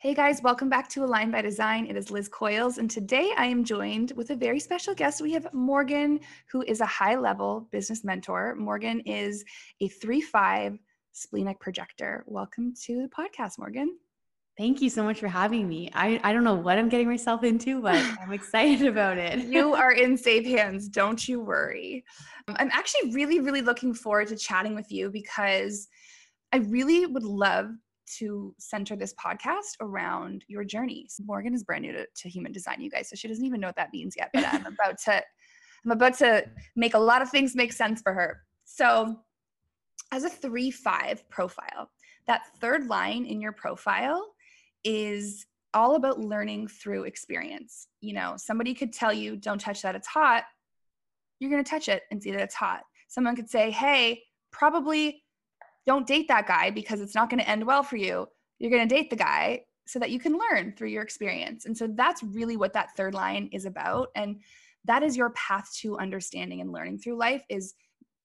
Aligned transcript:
Hey 0.00 0.14
guys, 0.14 0.40
welcome 0.44 0.68
back 0.68 0.88
to 0.90 1.02
Align 1.02 1.32
by 1.32 1.42
Design. 1.42 1.84
It 1.86 1.96
is 1.96 2.08
Liz 2.08 2.28
Coyles, 2.28 2.78
and 2.78 2.88
today 2.88 3.32
I 3.36 3.46
am 3.46 3.64
joined 3.64 4.12
with 4.14 4.30
a 4.30 4.36
very 4.36 4.60
special 4.60 4.94
guest. 4.94 5.20
We 5.20 5.32
have 5.32 5.52
Morgan, 5.52 6.20
who 6.52 6.62
is 6.62 6.80
a 6.80 6.86
high 6.86 7.16
level 7.16 7.66
business 7.72 8.04
mentor. 8.04 8.54
Morgan 8.54 9.00
is 9.00 9.44
a 9.80 9.88
3 9.88 10.20
5 10.20 10.78
splenic 11.10 11.58
projector. 11.58 12.22
Welcome 12.28 12.74
to 12.84 13.02
the 13.02 13.08
podcast, 13.08 13.58
Morgan. 13.58 13.98
Thank 14.56 14.80
you 14.80 14.88
so 14.88 15.02
much 15.02 15.18
for 15.18 15.26
having 15.26 15.68
me. 15.68 15.90
I, 15.92 16.20
I 16.22 16.32
don't 16.32 16.44
know 16.44 16.54
what 16.54 16.78
I'm 16.78 16.88
getting 16.88 17.08
myself 17.08 17.42
into, 17.42 17.82
but 17.82 17.96
I'm 18.22 18.32
excited 18.32 18.86
about 18.86 19.18
it. 19.18 19.46
you 19.46 19.74
are 19.74 19.90
in 19.90 20.16
safe 20.16 20.46
hands. 20.46 20.88
Don't 20.88 21.26
you 21.26 21.40
worry. 21.40 22.04
Um, 22.46 22.54
I'm 22.60 22.70
actually 22.72 23.12
really, 23.14 23.40
really 23.40 23.62
looking 23.62 23.92
forward 23.94 24.28
to 24.28 24.36
chatting 24.36 24.76
with 24.76 24.92
you 24.92 25.10
because 25.10 25.88
I 26.52 26.58
really 26.58 27.04
would 27.04 27.24
love 27.24 27.72
to 28.18 28.54
center 28.58 28.96
this 28.96 29.14
podcast 29.14 29.76
around 29.80 30.44
your 30.48 30.64
journey. 30.64 31.06
Morgan 31.24 31.54
is 31.54 31.64
brand 31.64 31.82
new 31.82 31.92
to, 31.92 32.06
to 32.06 32.28
human 32.28 32.52
design, 32.52 32.80
you 32.80 32.90
guys, 32.90 33.08
so 33.08 33.16
she 33.16 33.28
doesn't 33.28 33.44
even 33.44 33.60
know 33.60 33.68
what 33.68 33.76
that 33.76 33.92
means 33.92 34.14
yet. 34.16 34.30
But 34.32 34.46
I'm 34.46 34.66
about 34.80 34.98
to, 35.04 35.22
I'm 35.84 35.90
about 35.90 36.14
to 36.18 36.44
make 36.76 36.94
a 36.94 36.98
lot 36.98 37.22
of 37.22 37.30
things 37.30 37.54
make 37.54 37.72
sense 37.72 38.00
for 38.00 38.12
her. 38.12 38.40
So, 38.64 39.16
as 40.10 40.24
a 40.24 40.30
three 40.30 40.70
five 40.70 41.28
profile, 41.28 41.90
that 42.26 42.42
third 42.60 42.86
line 42.86 43.26
in 43.26 43.40
your 43.40 43.52
profile 43.52 44.26
is 44.84 45.46
all 45.74 45.96
about 45.96 46.18
learning 46.18 46.68
through 46.68 47.04
experience. 47.04 47.88
You 48.00 48.14
know, 48.14 48.34
somebody 48.36 48.74
could 48.74 48.92
tell 48.92 49.12
you, 49.12 49.36
"Don't 49.36 49.60
touch 49.60 49.82
that; 49.82 49.94
it's 49.94 50.08
hot." 50.08 50.44
You're 51.40 51.50
going 51.50 51.62
to 51.62 51.70
touch 51.70 51.88
it 51.88 52.02
and 52.10 52.22
see 52.22 52.32
that 52.32 52.40
it's 52.40 52.54
hot. 52.54 52.82
Someone 53.08 53.36
could 53.36 53.50
say, 53.50 53.70
"Hey, 53.70 54.22
probably 54.50 55.22
don't 55.88 56.06
date 56.06 56.28
that 56.28 56.46
guy 56.46 56.70
because 56.70 57.00
it's 57.00 57.14
not 57.14 57.30
going 57.30 57.40
to 57.40 57.48
end 57.48 57.66
well 57.66 57.82
for 57.82 57.96
you. 57.96 58.28
You're 58.58 58.70
going 58.70 58.86
to 58.86 58.94
date 58.94 59.08
the 59.08 59.16
guy 59.16 59.62
so 59.86 59.98
that 59.98 60.10
you 60.10 60.20
can 60.20 60.38
learn 60.38 60.74
through 60.76 60.88
your 60.88 61.02
experience. 61.02 61.64
And 61.64 61.74
so 61.74 61.86
that's 61.86 62.22
really 62.22 62.58
what 62.58 62.74
that 62.74 62.94
third 62.94 63.14
line 63.14 63.48
is 63.52 63.64
about. 63.64 64.08
And 64.14 64.40
that 64.84 65.02
is 65.02 65.16
your 65.16 65.30
path 65.30 65.72
to 65.80 65.96
understanding 65.96 66.60
and 66.60 66.72
learning 66.72 66.98
through 66.98 67.16
life 67.16 67.42
is 67.48 67.74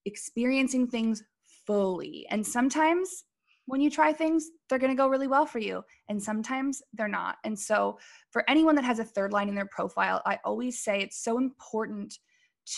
experiencing 0.03 0.87
things 0.87 1.23
fully. 1.65 2.25
And 2.29 2.45
sometimes 2.45 3.23
when 3.65 3.79
you 3.79 3.89
try 3.89 4.11
things, 4.11 4.49
they're 4.67 4.77
going 4.77 4.91
to 4.91 4.97
go 5.01 5.07
really 5.07 5.27
well 5.27 5.45
for 5.45 5.59
you. 5.59 5.83
And 6.09 6.21
sometimes 6.21 6.81
they're 6.91 7.07
not. 7.07 7.37
And 7.45 7.57
so, 7.57 7.97
for 8.29 8.43
anyone 8.49 8.75
that 8.75 8.83
has 8.83 8.99
a 8.99 9.05
third 9.05 9.31
line 9.31 9.47
in 9.47 9.55
their 9.55 9.67
profile, 9.67 10.21
I 10.25 10.37
always 10.43 10.83
say 10.83 10.99
it's 10.99 11.23
so 11.23 11.37
important 11.37 12.19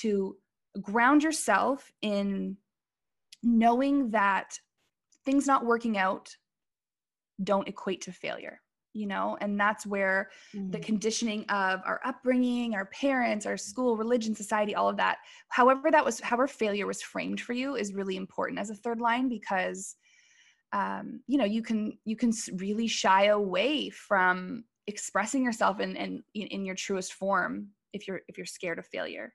to 0.02 0.36
ground 0.80 1.24
yourself 1.24 1.92
in 2.04 2.58
knowing 3.42 4.12
that 4.12 4.60
things 5.26 5.48
not 5.48 5.66
working 5.66 5.98
out 5.98 6.30
don't 7.44 7.68
equate 7.68 8.02
to 8.02 8.12
failure 8.12 8.62
you 8.94 9.06
know 9.06 9.38
and 9.42 9.60
that's 9.60 9.86
where 9.86 10.30
mm. 10.56 10.72
the 10.72 10.80
conditioning 10.80 11.44
of 11.50 11.82
our 11.86 12.00
upbringing 12.06 12.74
our 12.74 12.86
parents 12.86 13.46
our 13.46 13.58
school 13.58 13.98
religion 13.98 14.34
society 14.34 14.74
all 14.74 14.88
of 14.88 14.98
that 14.98 15.18
however 15.50 15.92
that 15.92 16.04
was 16.04 16.20
however 16.22 16.48
failure 16.48 16.88
was 16.88 17.02
framed 17.02 17.42
for 17.42 17.54
you 17.54 17.76
is 17.76 17.94
really 17.94 18.16
important 18.16 18.58
as 18.58 18.70
a 18.70 18.76
third 18.76 19.02
line 19.02 19.28
because 19.28 19.98
um, 20.72 21.22
you 21.28 21.38
know 21.38 21.46
you 21.46 21.62
can 21.62 21.98
you 22.06 22.16
can 22.16 22.32
really 22.54 22.88
shy 22.88 23.26
away 23.26 23.90
from 23.90 24.64
expressing 24.88 25.44
yourself 25.44 25.80
in, 25.80 25.96
in 25.96 26.24
in 26.34 26.66
your 26.66 26.76
truest 26.76 27.14
form 27.14 27.68
if 27.94 28.08
you're 28.08 28.22
if 28.28 28.38
you're 28.38 28.46
scared 28.46 28.80
of 28.80 28.86
failure 28.88 29.34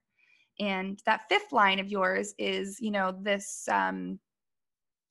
and 0.59 1.01
that 1.07 1.23
fifth 1.29 1.53
line 1.53 1.79
of 1.79 1.89
yours 1.89 2.35
is 2.39 2.79
you 2.81 2.91
know 2.91 3.15
this 3.23 3.69
um, 3.71 4.19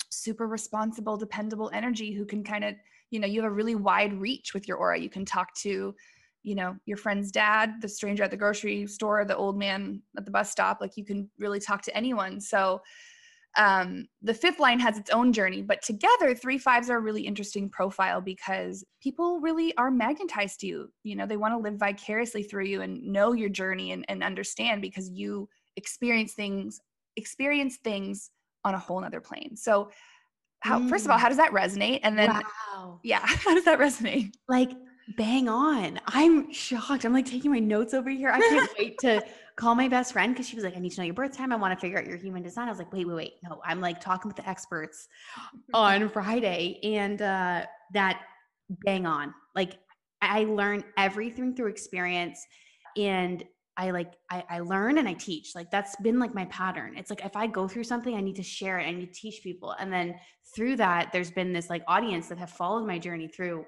super 0.10 0.48
responsible, 0.48 1.18
dependable 1.18 1.70
energy 1.74 2.14
who 2.14 2.26
can 2.26 2.44
kind 2.44 2.64
of, 2.64 2.76
you 3.12 3.20
know, 3.20 3.28
you 3.28 3.42
have 3.42 3.52
a 3.52 3.54
really 3.54 3.76
wide 3.76 4.14
reach 4.14 4.54
with 4.54 4.68
your 4.68 4.78
aura. 4.78 5.00
You 5.00 5.10
can 5.10 5.26
talk 5.26 5.54
to, 5.56 5.96
you 6.44 6.56
know, 6.56 6.76
your 6.86 6.98
friend's 6.98 7.32
dad, 7.32 7.76
the 7.82 7.90
stranger 7.90 8.24
at 8.24 8.32
the 8.32 8.38
grocery 8.38 8.86
store, 8.88 9.24
the 9.26 9.36
old 9.36 9.58
man 9.58 10.02
at 10.18 10.26
the 10.26 10.32
bus 10.32 10.52
stop. 10.52 10.80
Like 10.82 10.98
you 10.98 11.06
can 11.06 11.30
really 11.38 11.60
talk 11.60 11.82
to 11.84 11.96
anyone. 11.96 12.40
So 12.40 12.82
um, 13.58 14.08
the 14.22 14.34
fifth 14.34 14.60
line 14.60 14.80
has 14.80 14.98
its 14.98 15.10
own 15.10 15.34
journey, 15.34 15.62
but 15.64 15.82
together, 15.82 16.36
three 16.36 16.58
fives 16.58 16.90
are 16.90 16.98
a 16.98 17.02
really 17.02 17.24
interesting 17.24 17.68
profile 17.70 18.22
because 18.22 18.86
people 19.02 19.40
really 19.40 19.76
are 19.76 19.90
magnetized 19.90 20.60
to 20.60 20.68
you. 20.68 20.94
You 21.04 21.16
know, 21.16 21.26
they 21.26 21.38
want 21.38 21.54
to 21.54 21.58
live 21.58 21.80
vicariously 21.80 22.44
through 22.44 22.66
you 22.66 22.82
and 22.82 23.02
know 23.04 23.34
your 23.34 23.50
journey 23.50 23.92
and, 23.92 24.06
and 24.08 24.24
understand 24.24 24.82
because 24.82 25.10
you 25.10 25.50
experience 25.78 26.34
things, 26.34 26.80
experience 27.16 27.78
things 27.84 28.30
on 28.66 28.74
a 28.74 28.80
whole 28.80 29.00
nother 29.02 29.22
plane. 29.22 29.56
So 29.56 29.92
how 30.62 30.80
mm. 30.80 30.90
first 30.90 31.06
of 31.06 31.12
all, 31.12 31.18
mm. 31.18 31.22
how 31.22 31.30
does 31.30 31.38
that 31.38 31.52
resonate? 31.52 32.02
And 32.04 32.18
then 32.18 32.30
wow. 32.30 33.00
yeah, 33.04 33.22
how 33.24 33.54
does 33.54 33.66
that 33.66 33.80
resonate? 33.80 34.34
Like 34.48 34.72
bang 35.18 35.50
on. 35.50 36.00
I'm 36.08 36.52
shocked. 36.52 37.04
I'm 37.06 37.14
like 37.14 37.26
taking 37.26 37.52
my 37.52 37.60
notes 37.60 37.94
over 37.94 38.10
here. 38.10 38.30
I 38.30 38.40
can't 38.40 38.70
wait 38.80 38.98
to 39.00 39.24
call 39.56 39.76
my 39.76 39.88
best 39.88 40.14
friend 40.14 40.34
because 40.34 40.48
she 40.48 40.56
was 40.56 40.64
like, 40.64 40.76
I 40.76 40.80
need 40.80 40.92
to 40.92 41.02
know 41.02 41.06
your 41.06 41.14
birth 41.14 41.36
time. 41.36 41.52
I 41.52 41.56
want 41.56 41.78
to 41.78 41.80
figure 41.80 41.98
out 41.98 42.06
your 42.06 42.18
human 42.18 42.44
design. 42.44 42.68
I 42.68 42.72
was 42.72 42.80
like, 42.80 42.94
wait, 42.94 43.08
wait, 43.08 43.16
wait. 43.16 43.34
No, 43.44 43.62
I'm 43.66 43.82
like 43.82 44.00
talking 44.00 44.30
with 44.30 44.38
the 44.38 44.48
experts 44.48 45.08
on 45.74 46.10
Friday. 46.10 46.80
And 46.84 47.22
uh 47.22 47.66
that 47.94 48.22
bang 48.70 49.06
on. 49.06 49.34
Like 49.56 49.78
I 50.22 50.44
learn 50.44 50.84
everything 50.98 51.56
through 51.56 51.68
experience. 51.68 52.46
And 52.98 53.44
I 53.80 53.92
like 53.92 54.14
I, 54.30 54.44
I 54.50 54.60
learn 54.60 54.98
and 54.98 55.08
I 55.08 55.14
teach. 55.14 55.56
Like 55.56 55.72
that's 55.72 55.96
been 55.98 56.20
like 56.20 56.36
my 56.36 56.46
pattern. 56.46 56.98
It's 56.98 57.10
like 57.10 57.24
if 57.24 57.38
I 57.38 57.48
go 57.48 57.66
through 57.66 57.86
something, 57.86 58.14
I 58.14 58.20
need 58.20 58.36
to 58.36 58.44
share 58.44 58.78
it. 58.78 58.84
I 58.84 58.92
need 58.92 59.14
to 59.14 59.20
teach 59.20 59.42
people. 59.42 59.74
And 59.80 59.92
then 59.92 60.16
through 60.54 60.76
that, 60.76 61.12
there's 61.14 61.32
been 61.32 61.54
this 61.54 61.70
like 61.70 61.84
audience 61.88 62.28
that 62.28 62.38
have 62.38 62.50
followed 62.50 62.86
my 62.86 63.00
journey 63.00 63.30
through 63.30 63.66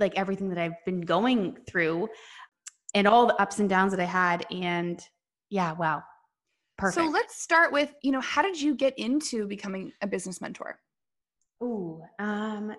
like 0.00 0.18
everything 0.18 0.48
that 0.48 0.58
I've 0.58 0.84
been 0.84 1.02
going 1.02 1.58
through 1.68 2.08
and 2.92 3.06
all 3.06 3.26
the 3.26 3.40
ups 3.40 3.60
and 3.60 3.68
downs 3.68 3.92
that 3.92 4.00
I 4.00 4.06
had. 4.06 4.44
And 4.50 5.00
yeah, 5.50 5.72
wow. 5.72 6.02
Perfect. 6.76 7.06
So 7.06 7.12
let's 7.12 7.40
start 7.40 7.72
with, 7.72 7.94
you 8.02 8.10
know, 8.10 8.20
how 8.20 8.42
did 8.42 8.60
you 8.60 8.74
get 8.74 8.98
into 8.98 9.46
becoming 9.46 9.92
a 10.02 10.08
business 10.08 10.40
mentor? 10.40 10.80
Oh, 11.60 12.02
um, 12.18 12.74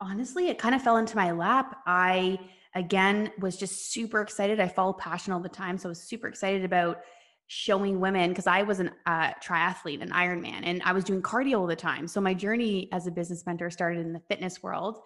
honestly, 0.00 0.48
it 0.48 0.58
kind 0.58 0.74
of 0.74 0.82
fell 0.82 0.96
into 0.96 1.14
my 1.14 1.30
lap. 1.30 1.76
I 1.86 2.38
again 2.74 3.30
was 3.38 3.56
just 3.56 3.92
super 3.92 4.20
excited. 4.20 4.60
I 4.60 4.68
follow 4.68 4.92
passion 4.92 5.32
all 5.32 5.40
the 5.40 5.48
time, 5.48 5.78
so 5.78 5.88
I 5.88 5.90
was 5.90 6.02
super 6.02 6.28
excited 6.28 6.64
about 6.64 7.00
showing 7.46 8.00
women 8.00 8.30
because 8.30 8.46
I 8.46 8.62
was 8.62 8.80
an 8.80 8.90
uh, 9.06 9.32
triathlete, 9.34 10.02
an 10.02 10.10
Ironman, 10.10 10.62
and 10.64 10.82
I 10.84 10.92
was 10.92 11.04
doing 11.04 11.22
cardio 11.22 11.60
all 11.60 11.66
the 11.66 11.76
time. 11.76 12.08
So 12.08 12.20
my 12.20 12.34
journey 12.34 12.88
as 12.92 13.06
a 13.06 13.10
business 13.10 13.44
mentor 13.46 13.70
started 13.70 14.00
in 14.00 14.12
the 14.12 14.22
fitness 14.28 14.62
world 14.62 15.00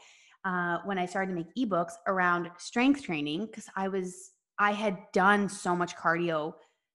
uh, 0.44 0.79
when 0.85 0.99
I 0.99 1.06
started 1.06 1.32
to 1.32 1.37
make 1.37 1.55
ebooks 1.56 1.93
around 2.06 2.50
strength 2.59 3.03
training 3.03 3.47
because 3.47 3.67
I 3.76 3.88
was 3.88 4.32
I 4.59 4.73
had 4.73 4.99
done 5.12 5.49
so 5.49 5.75
much 5.76 5.97
cardio, 5.97 6.55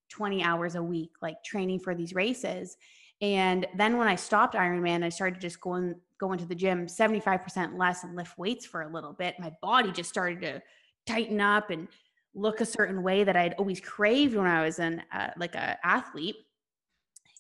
twenty 0.10 0.44
hours 0.44 0.76
a 0.76 0.84
week, 0.84 1.12
like 1.22 1.44
training 1.44 1.80
for 1.80 1.94
these 1.96 2.14
races. 2.14 2.78
And 3.22 3.68
then 3.78 3.98
when 3.98 4.08
I 4.08 4.16
stopped 4.16 4.56
Ironman, 4.56 5.04
I 5.04 5.10
started 5.10 5.40
just 5.40 5.62
going 5.62 5.96
go 6.24 6.32
into 6.32 6.46
the 6.46 6.56
gym 6.56 6.88
75% 6.88 7.78
less 7.78 8.04
and 8.04 8.16
lift 8.16 8.38
weights 8.38 8.66
for 8.66 8.84
a 8.84 8.88
little 8.88 9.14
bit, 9.14 9.36
my 9.40 9.52
body 9.62 9.92
just 9.92 10.10
started 10.10 10.40
to 10.42 10.62
tighten 11.06 11.42
up 11.42 11.70
and 11.70 11.88
look 12.34 12.62
a 12.62 12.66
certain 12.66 13.04
way 13.04 13.24
that 13.26 13.36
I'd 13.36 13.54
always 13.56 13.82
craved 13.82 14.36
when 14.36 14.48
I 14.48 14.64
was 14.64 14.80
an 14.80 15.04
uh, 15.12 15.32
like 15.38 15.56
a 15.56 15.78
athlete. 15.84 16.38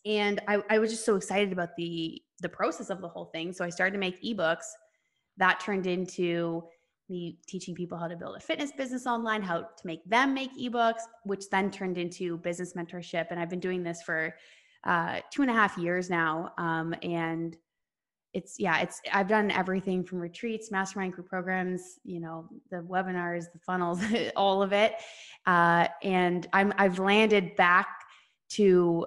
And 0.06 0.42
I, 0.50 0.62
I 0.70 0.80
was 0.80 0.92
just 0.92 1.06
so 1.06 1.16
excited 1.16 1.54
about 1.54 1.76
the 1.78 2.22
the 2.42 2.50
process 2.50 2.90
of 2.90 3.00
the 3.00 3.08
whole 3.08 3.26
thing. 3.26 3.54
So 3.54 3.64
I 3.64 3.70
started 3.70 3.94
to 3.94 4.00
make 4.00 4.22
ebooks. 4.22 4.66
That 5.38 5.62
turned 5.62 5.88
into 5.88 6.64
me 7.10 7.40
teaching 7.48 7.74
people 7.74 7.98
how 7.98 8.08
to 8.08 8.18
build 8.18 8.36
a 8.36 8.40
fitness 8.40 8.72
business 8.74 9.08
online, 9.08 9.42
how 9.42 9.62
to 9.62 9.88
make 9.88 10.04
them 10.06 10.34
make 10.34 10.52
ebooks, 10.60 11.04
which 11.24 11.50
then 11.50 11.72
turned 11.72 11.98
into 11.98 12.38
business 12.38 12.74
mentorship. 12.74 13.28
And 13.32 13.40
I've 13.40 13.50
been 13.50 13.62
doing 13.62 13.82
this 13.82 14.02
for 14.02 14.36
uh, 14.84 15.22
two 15.32 15.42
and 15.42 15.50
a 15.50 15.54
half 15.54 15.78
years 15.78 16.10
now. 16.10 16.52
Um, 16.58 16.94
and 17.02 17.56
it's, 18.34 18.60
yeah, 18.60 18.82
it's, 18.82 19.02
I've 19.12 19.28
done 19.28 19.52
everything 19.52 20.04
from 20.04 20.20
retreats, 20.20 20.72
mastermind 20.72 21.14
group 21.14 21.30
programs, 21.30 22.00
you 22.04 22.20
know, 22.20 22.50
the 22.72 22.78
webinars, 22.78 23.46
the 23.54 23.60
funnels, 23.60 24.02
all 24.36 24.64
of 24.64 24.74
it. 24.74 24.96
Uh, 25.46 25.88
and 26.02 26.48
I'm, 26.52 26.74
I've 26.78 27.00
landed 27.00 27.56
back 27.56 27.88
to 28.52 29.06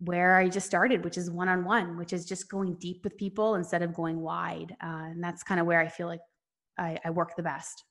where 0.00 0.36
I 0.36 0.48
just 0.48 0.66
started, 0.66 1.04
which 1.04 1.16
is 1.16 1.30
one 1.30 1.48
on 1.48 1.64
one, 1.64 1.96
which 1.96 2.12
is 2.12 2.26
just 2.26 2.50
going 2.50 2.74
deep 2.74 3.02
with 3.02 3.16
people 3.16 3.54
instead 3.54 3.82
of 3.82 3.94
going 3.94 4.20
wide. 4.20 4.76
Uh, 4.82 5.08
and 5.10 5.24
that's 5.24 5.42
kind 5.42 5.58
of 5.58 5.66
where 5.66 5.80
I 5.80 5.88
feel 5.88 6.06
like 6.06 6.20
I, 6.78 6.98
I 7.04 7.10
work 7.10 7.34
the 7.36 7.42
best. 7.42 7.84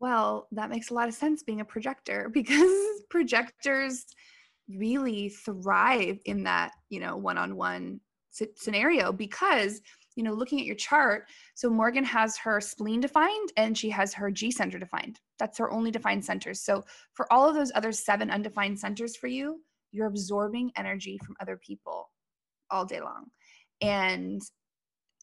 Well, 0.00 0.48
that 0.52 0.70
makes 0.70 0.90
a 0.90 0.94
lot 0.94 1.08
of 1.08 1.14
sense 1.14 1.42
being 1.42 1.60
a 1.60 1.64
projector 1.64 2.28
because 2.32 3.02
projectors 3.08 4.04
really 4.68 5.28
thrive 5.28 6.18
in 6.24 6.44
that, 6.44 6.72
you 6.88 7.00
know, 7.00 7.16
one-on-one 7.16 8.00
scenario 8.56 9.12
because, 9.12 9.80
you 10.18 10.24
know, 10.24 10.32
looking 10.32 10.58
at 10.58 10.66
your 10.66 10.74
chart, 10.74 11.28
so 11.54 11.70
Morgan 11.70 12.02
has 12.02 12.36
her 12.38 12.60
spleen 12.60 13.00
defined 13.00 13.52
and 13.56 13.78
she 13.78 13.88
has 13.90 14.12
her 14.12 14.32
G 14.32 14.50
center 14.50 14.76
defined. 14.76 15.20
That's 15.38 15.58
her 15.58 15.70
only 15.70 15.92
defined 15.92 16.24
centers. 16.24 16.60
So 16.60 16.84
for 17.14 17.32
all 17.32 17.48
of 17.48 17.54
those 17.54 17.70
other 17.76 17.92
seven 17.92 18.28
undefined 18.28 18.80
centers 18.80 19.14
for 19.14 19.28
you, 19.28 19.60
you're 19.92 20.08
absorbing 20.08 20.72
energy 20.76 21.20
from 21.24 21.36
other 21.40 21.56
people 21.64 22.10
all 22.68 22.84
day 22.84 23.00
long. 23.00 23.26
And 23.80 24.42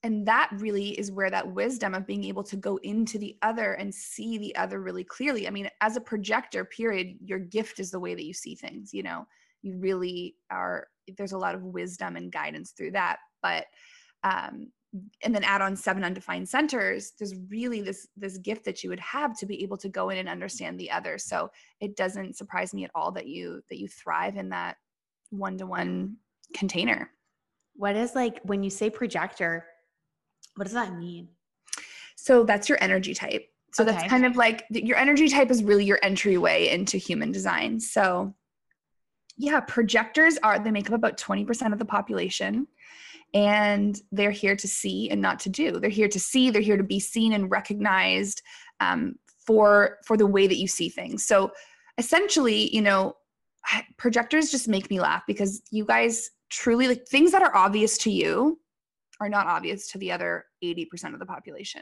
and 0.03 0.25
that 0.27 0.50
really 0.53 0.89
is 1.00 1.12
where 1.12 1.31
that 1.31 1.51
wisdom 1.51 1.94
of 1.94 2.07
being 2.07 2.24
able 2.24 2.44
to 2.44 2.56
go 2.56 2.77
into 2.83 3.18
the 3.18 3.36
other 3.42 3.74
and 3.74 3.94
see 3.94 4.38
the 4.38 4.56
other 4.56 4.80
really 4.80 5.03
clearly 5.03 5.47
i 5.47 5.50
mean 5.50 5.68
as 5.81 5.97
a 5.97 6.01
projector 6.01 6.63
period 6.63 7.18
your 7.24 7.39
gift 7.39 7.80
is 7.80 7.89
the 7.89 8.00
way 8.00 8.13
that 8.13 8.25
you 8.25 8.33
see 8.33 8.53
things 8.53 8.94
you 8.94 9.01
know 9.01 9.25
you 9.63 9.75
really 9.77 10.36
are 10.51 10.88
there's 11.18 11.31
a 11.31 11.38
lot 11.38 11.56
of 11.56 11.63
wisdom 11.63 12.18
and 12.18 12.31
guidance 12.31 12.71
through 12.71 12.92
that 12.92 13.18
but 13.42 13.65
um 14.24 14.68
and 15.24 15.33
then 15.33 15.44
add 15.44 15.62
on 15.62 15.75
seven 15.75 16.03
undefined 16.03 16.47
centers 16.47 17.13
there's 17.18 17.36
really 17.50 17.81
this 17.81 18.07
this 18.15 18.38
gift 18.38 18.63
that 18.63 18.83
you 18.83 18.89
would 18.89 19.00
have 19.00 19.38
to 19.38 19.45
be 19.45 19.62
able 19.63 19.77
to 19.77 19.89
go 19.89 20.09
in 20.09 20.18
and 20.18 20.30
understand 20.30 20.80
the 20.80 20.89
other 20.89 21.18
so 21.18 21.50
it 21.80 21.95
doesn't 21.95 22.38
surprise 22.38 22.74
me 22.74 22.83
at 22.83 22.92
all 22.95 23.12
that 23.12 23.27
you 23.27 23.62
that 23.69 23.80
you 23.80 23.88
thrive 23.88 24.38
in 24.38 24.50
that 24.50 24.77
one-to-one 25.31 26.15
container 26.53 27.09
what 27.75 27.95
is 27.95 28.15
like 28.15 28.39
when 28.44 28.63
you 28.63 28.69
say 28.69 28.89
projector 28.89 29.65
what 30.56 30.65
does 30.65 30.74
that 30.74 30.97
mean? 30.97 31.30
So 32.15 32.44
that's 32.44 32.69
your 32.69 32.77
energy 32.81 33.13
type. 33.13 33.45
So 33.74 33.83
okay. 33.83 33.92
that's 33.92 34.09
kind 34.09 34.25
of 34.25 34.38
like 34.38 34.63
your 34.69 34.97
energy 34.97 35.27
type 35.27 35.51
is 35.51 35.63
really 35.63 35.86
your 35.86 36.00
entryway 36.01 36.69
into 36.69 36.97
human 36.97 37.31
design. 37.31 37.80
So 37.80 38.33
yeah, 39.38 39.59
projectors 39.59 40.38
are 40.44 40.57
they 40.57 40.71
make 40.71 40.88
up 40.88 40.95
about 40.95 41.18
20% 41.18 41.74
of 41.74 41.80
the 41.80 41.86
population 41.86 42.68
and 43.33 44.01
they're 44.12 44.31
here 44.31 44.56
to 44.56 44.68
see 44.68 45.10
and 45.10 45.22
not 45.22 45.39
to 45.39 45.50
do. 45.50 45.80
They're 45.80 45.89
here 45.89 46.07
to 46.07 46.19
see, 46.19 46.50
they're 46.50 46.62
here 46.62 46.77
to 46.77 46.83
be 46.83 47.00
seen 47.00 47.33
and 47.33 47.51
recognized 47.51 48.42
um, 48.80 49.16
for 49.45 49.98
for 50.06 50.18
the 50.18 50.27
way 50.27 50.48
that 50.48 50.57
you 50.57 50.68
see 50.68 50.89
things. 50.89 51.25
So 51.25 51.51
essentially, 51.98 52.74
you 52.74 52.81
know, 52.81 53.16
projectors 53.98 54.51
just 54.51 54.68
make 54.68 54.89
me 54.89 55.00
laugh 55.00 55.24
because 55.27 55.62
you 55.72 55.86
guys 55.86 56.30
truly 56.50 56.88
like 56.88 57.07
things 57.07 57.31
that 57.31 57.42
are 57.42 57.56
obvious 57.56 57.98
to 58.00 58.12
you 58.12 58.60
are 59.19 59.30
not 59.30 59.48
obvious 59.48 59.88
to 59.92 59.98
the 59.98 60.12
other 60.12 60.45
80% 60.63 61.13
of 61.13 61.19
the 61.19 61.25
population. 61.25 61.81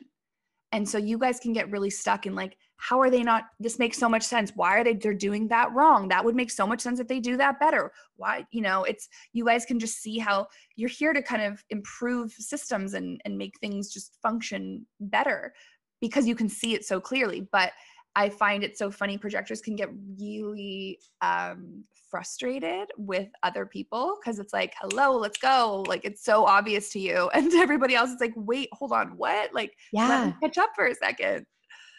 And 0.74 0.90
so 0.90 0.98
you 0.98 1.20
guys 1.20 1.40
can 1.40 1.54
get 1.54 1.70
really 1.70 1.92
stuck 1.92 2.26
in 2.26 2.34
like, 2.34 2.58
how 2.78 3.00
are 3.00 3.12
they 3.12 3.22
not? 3.22 3.46
This 3.60 3.78
makes 3.78 3.98
so 3.98 4.10
much 4.10 4.24
sense. 4.24 4.52
Why 4.56 4.80
are 4.80 4.84
they 4.84 4.94
they're 4.94 5.14
doing 5.14 5.48
that 5.50 5.72
wrong? 5.72 6.08
That 6.10 6.26
would 6.26 6.36
make 6.36 6.50
so 6.52 6.66
much 6.66 6.82
sense 6.82 7.00
if 7.00 7.08
they 7.08 7.20
do 7.20 7.38
that 7.38 7.60
better. 7.60 7.94
Why, 8.18 8.46
you 8.52 8.62
know, 8.62 8.84
it's 8.84 9.08
you 9.32 9.46
guys 9.46 9.66
can 9.66 9.80
just 9.80 10.02
see 10.02 10.18
how 10.18 10.48
you're 10.76 10.90
here 10.90 11.14
to 11.14 11.22
kind 11.22 11.44
of 11.44 11.64
improve 11.70 12.34
systems 12.34 12.96
and 12.96 13.22
and 13.24 13.38
make 13.38 13.54
things 13.60 13.94
just 13.94 14.18
function 14.22 14.86
better 15.00 15.54
because 16.02 16.28
you 16.28 16.36
can 16.36 16.50
see 16.50 16.74
it 16.74 16.84
so 16.84 17.00
clearly. 17.00 17.48
But 17.52 17.72
I 18.16 18.30
find 18.30 18.64
it 18.64 18.78
so 18.78 18.92
funny. 18.92 19.18
Projectors 19.18 19.62
can 19.62 19.76
get 19.76 19.90
really 20.20 21.00
um, 21.22 21.84
frustrated 22.14 22.90
with 22.96 23.28
other 23.42 23.66
people 23.66 24.20
because 24.22 24.38
it's 24.38 24.54
like, 24.54 24.76
hello, 24.80 25.18
let's 25.18 25.40
go. 25.40 25.84
Like 25.88 26.06
it's 26.06 26.24
so 26.24 26.46
obvious 26.46 26.92
to 26.92 27.00
you. 27.00 27.32
And 27.34 27.50
to 27.50 27.58
everybody 27.58 27.96
else, 27.96 28.12
it's 28.12 28.22
like, 28.22 28.34
wait, 28.36 28.70
hold 28.72 28.92
on, 28.92 29.18
what? 29.18 29.52
Like, 29.52 29.74
yeah, 29.92 30.32
catch 30.44 30.60
up 30.60 30.70
for 30.76 30.86
a 30.86 30.94
second. 30.94 31.48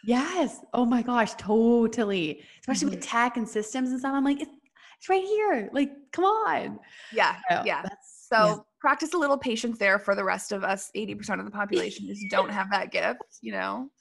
Yes. 0.05 0.61
Oh 0.73 0.85
my 0.85 1.03
gosh, 1.03 1.35
totally. 1.35 2.43
Especially 2.61 2.87
mm-hmm. 2.87 3.01
with 3.01 3.05
tech 3.05 3.37
and 3.37 3.49
systems 3.49 3.91
and 3.91 3.99
stuff. 3.99 4.13
I'm 4.15 4.23
like, 4.23 4.41
it's, 4.41 4.53
it's 4.99 5.09
right 5.09 5.25
here. 5.25 5.69
Like, 5.73 5.91
come 6.13 6.27
on. 6.27 6.79
Yeah. 7.13 7.35
So, 7.51 7.63
yeah. 7.67 7.83
So 8.07 8.37
yeah. 8.37 8.57
practice 8.79 9.15
a 9.15 9.19
little 9.19 9.37
patience 9.37 9.79
there 9.79 9.99
for 9.99 10.15
the 10.15 10.23
rest 10.23 10.53
of 10.53 10.63
us. 10.63 10.93
80% 10.95 11.41
of 11.41 11.45
the 11.45 11.51
population 11.51 12.07
just 12.07 12.23
don't 12.31 12.51
have 12.51 12.71
that 12.71 12.93
gift, 12.93 13.23
you 13.41 13.51
know? 13.51 13.91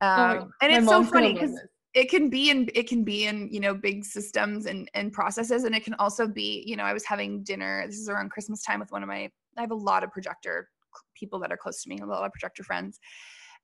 Oh 0.00 0.08
um, 0.08 0.50
and 0.60 0.72
it's 0.72 0.88
so 0.88 1.04
funny 1.04 1.32
because 1.32 1.56
it 1.96 2.10
can 2.10 2.28
be 2.28 2.50
in 2.50 2.68
it 2.74 2.86
can 2.86 3.02
be 3.02 3.24
in 3.24 3.48
you 3.50 3.58
know 3.58 3.74
big 3.74 4.04
systems 4.04 4.66
and 4.66 4.88
and 4.92 5.12
processes 5.12 5.64
and 5.64 5.74
it 5.74 5.82
can 5.82 5.94
also 5.94 6.28
be 6.28 6.62
you 6.66 6.76
know 6.76 6.84
i 6.84 6.92
was 6.92 7.04
having 7.04 7.42
dinner 7.42 7.84
this 7.86 7.98
is 7.98 8.08
around 8.08 8.30
christmas 8.30 8.62
time 8.62 8.78
with 8.78 8.92
one 8.92 9.02
of 9.02 9.08
my 9.08 9.28
i 9.56 9.60
have 9.60 9.72
a 9.72 9.74
lot 9.74 10.04
of 10.04 10.12
projector 10.12 10.68
people 11.14 11.40
that 11.40 11.50
are 11.50 11.56
close 11.56 11.82
to 11.82 11.88
me 11.88 11.98
a 11.98 12.06
lot 12.06 12.24
of 12.24 12.32
projector 12.32 12.62
friends 12.62 13.00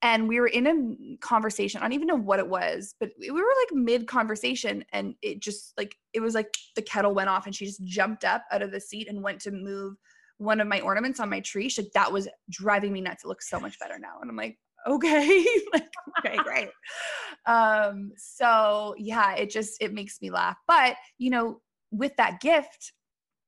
and 0.00 0.26
we 0.26 0.40
were 0.40 0.48
in 0.48 0.66
a 0.66 1.16
conversation 1.18 1.80
i 1.80 1.84
don't 1.84 1.92
even 1.92 2.08
know 2.08 2.16
what 2.16 2.38
it 2.38 2.48
was 2.48 2.94
but 2.98 3.10
we 3.20 3.30
were 3.30 3.40
like 3.40 3.74
mid 3.74 4.06
conversation 4.06 4.82
and 4.92 5.14
it 5.20 5.40
just 5.40 5.74
like 5.76 5.94
it 6.14 6.20
was 6.20 6.34
like 6.34 6.54
the 6.74 6.82
kettle 6.82 7.14
went 7.14 7.28
off 7.28 7.44
and 7.44 7.54
she 7.54 7.66
just 7.66 7.84
jumped 7.84 8.24
up 8.24 8.44
out 8.50 8.62
of 8.62 8.72
the 8.72 8.80
seat 8.80 9.08
and 9.08 9.22
went 9.22 9.40
to 9.40 9.50
move 9.50 9.94
one 10.38 10.58
of 10.60 10.66
my 10.66 10.80
ornaments 10.80 11.20
on 11.20 11.28
my 11.28 11.40
tree 11.40 11.68
she, 11.68 11.86
that 11.94 12.10
was 12.10 12.26
driving 12.48 12.92
me 12.94 13.02
nuts 13.02 13.24
it 13.24 13.28
looks 13.28 13.50
so 13.50 13.60
much 13.60 13.78
better 13.78 13.98
now 13.98 14.18
and 14.22 14.30
i'm 14.30 14.36
like 14.36 14.58
okay. 14.86 15.44
Like 15.72 15.88
okay 16.18 16.36
great. 16.44 16.68
Um 17.46 18.12
so 18.16 18.94
yeah 18.98 19.34
it 19.34 19.50
just 19.50 19.80
it 19.80 19.92
makes 19.92 20.20
me 20.20 20.30
laugh. 20.30 20.56
But 20.66 20.96
you 21.18 21.30
know 21.30 21.60
with 21.90 22.16
that 22.16 22.40
gift 22.40 22.92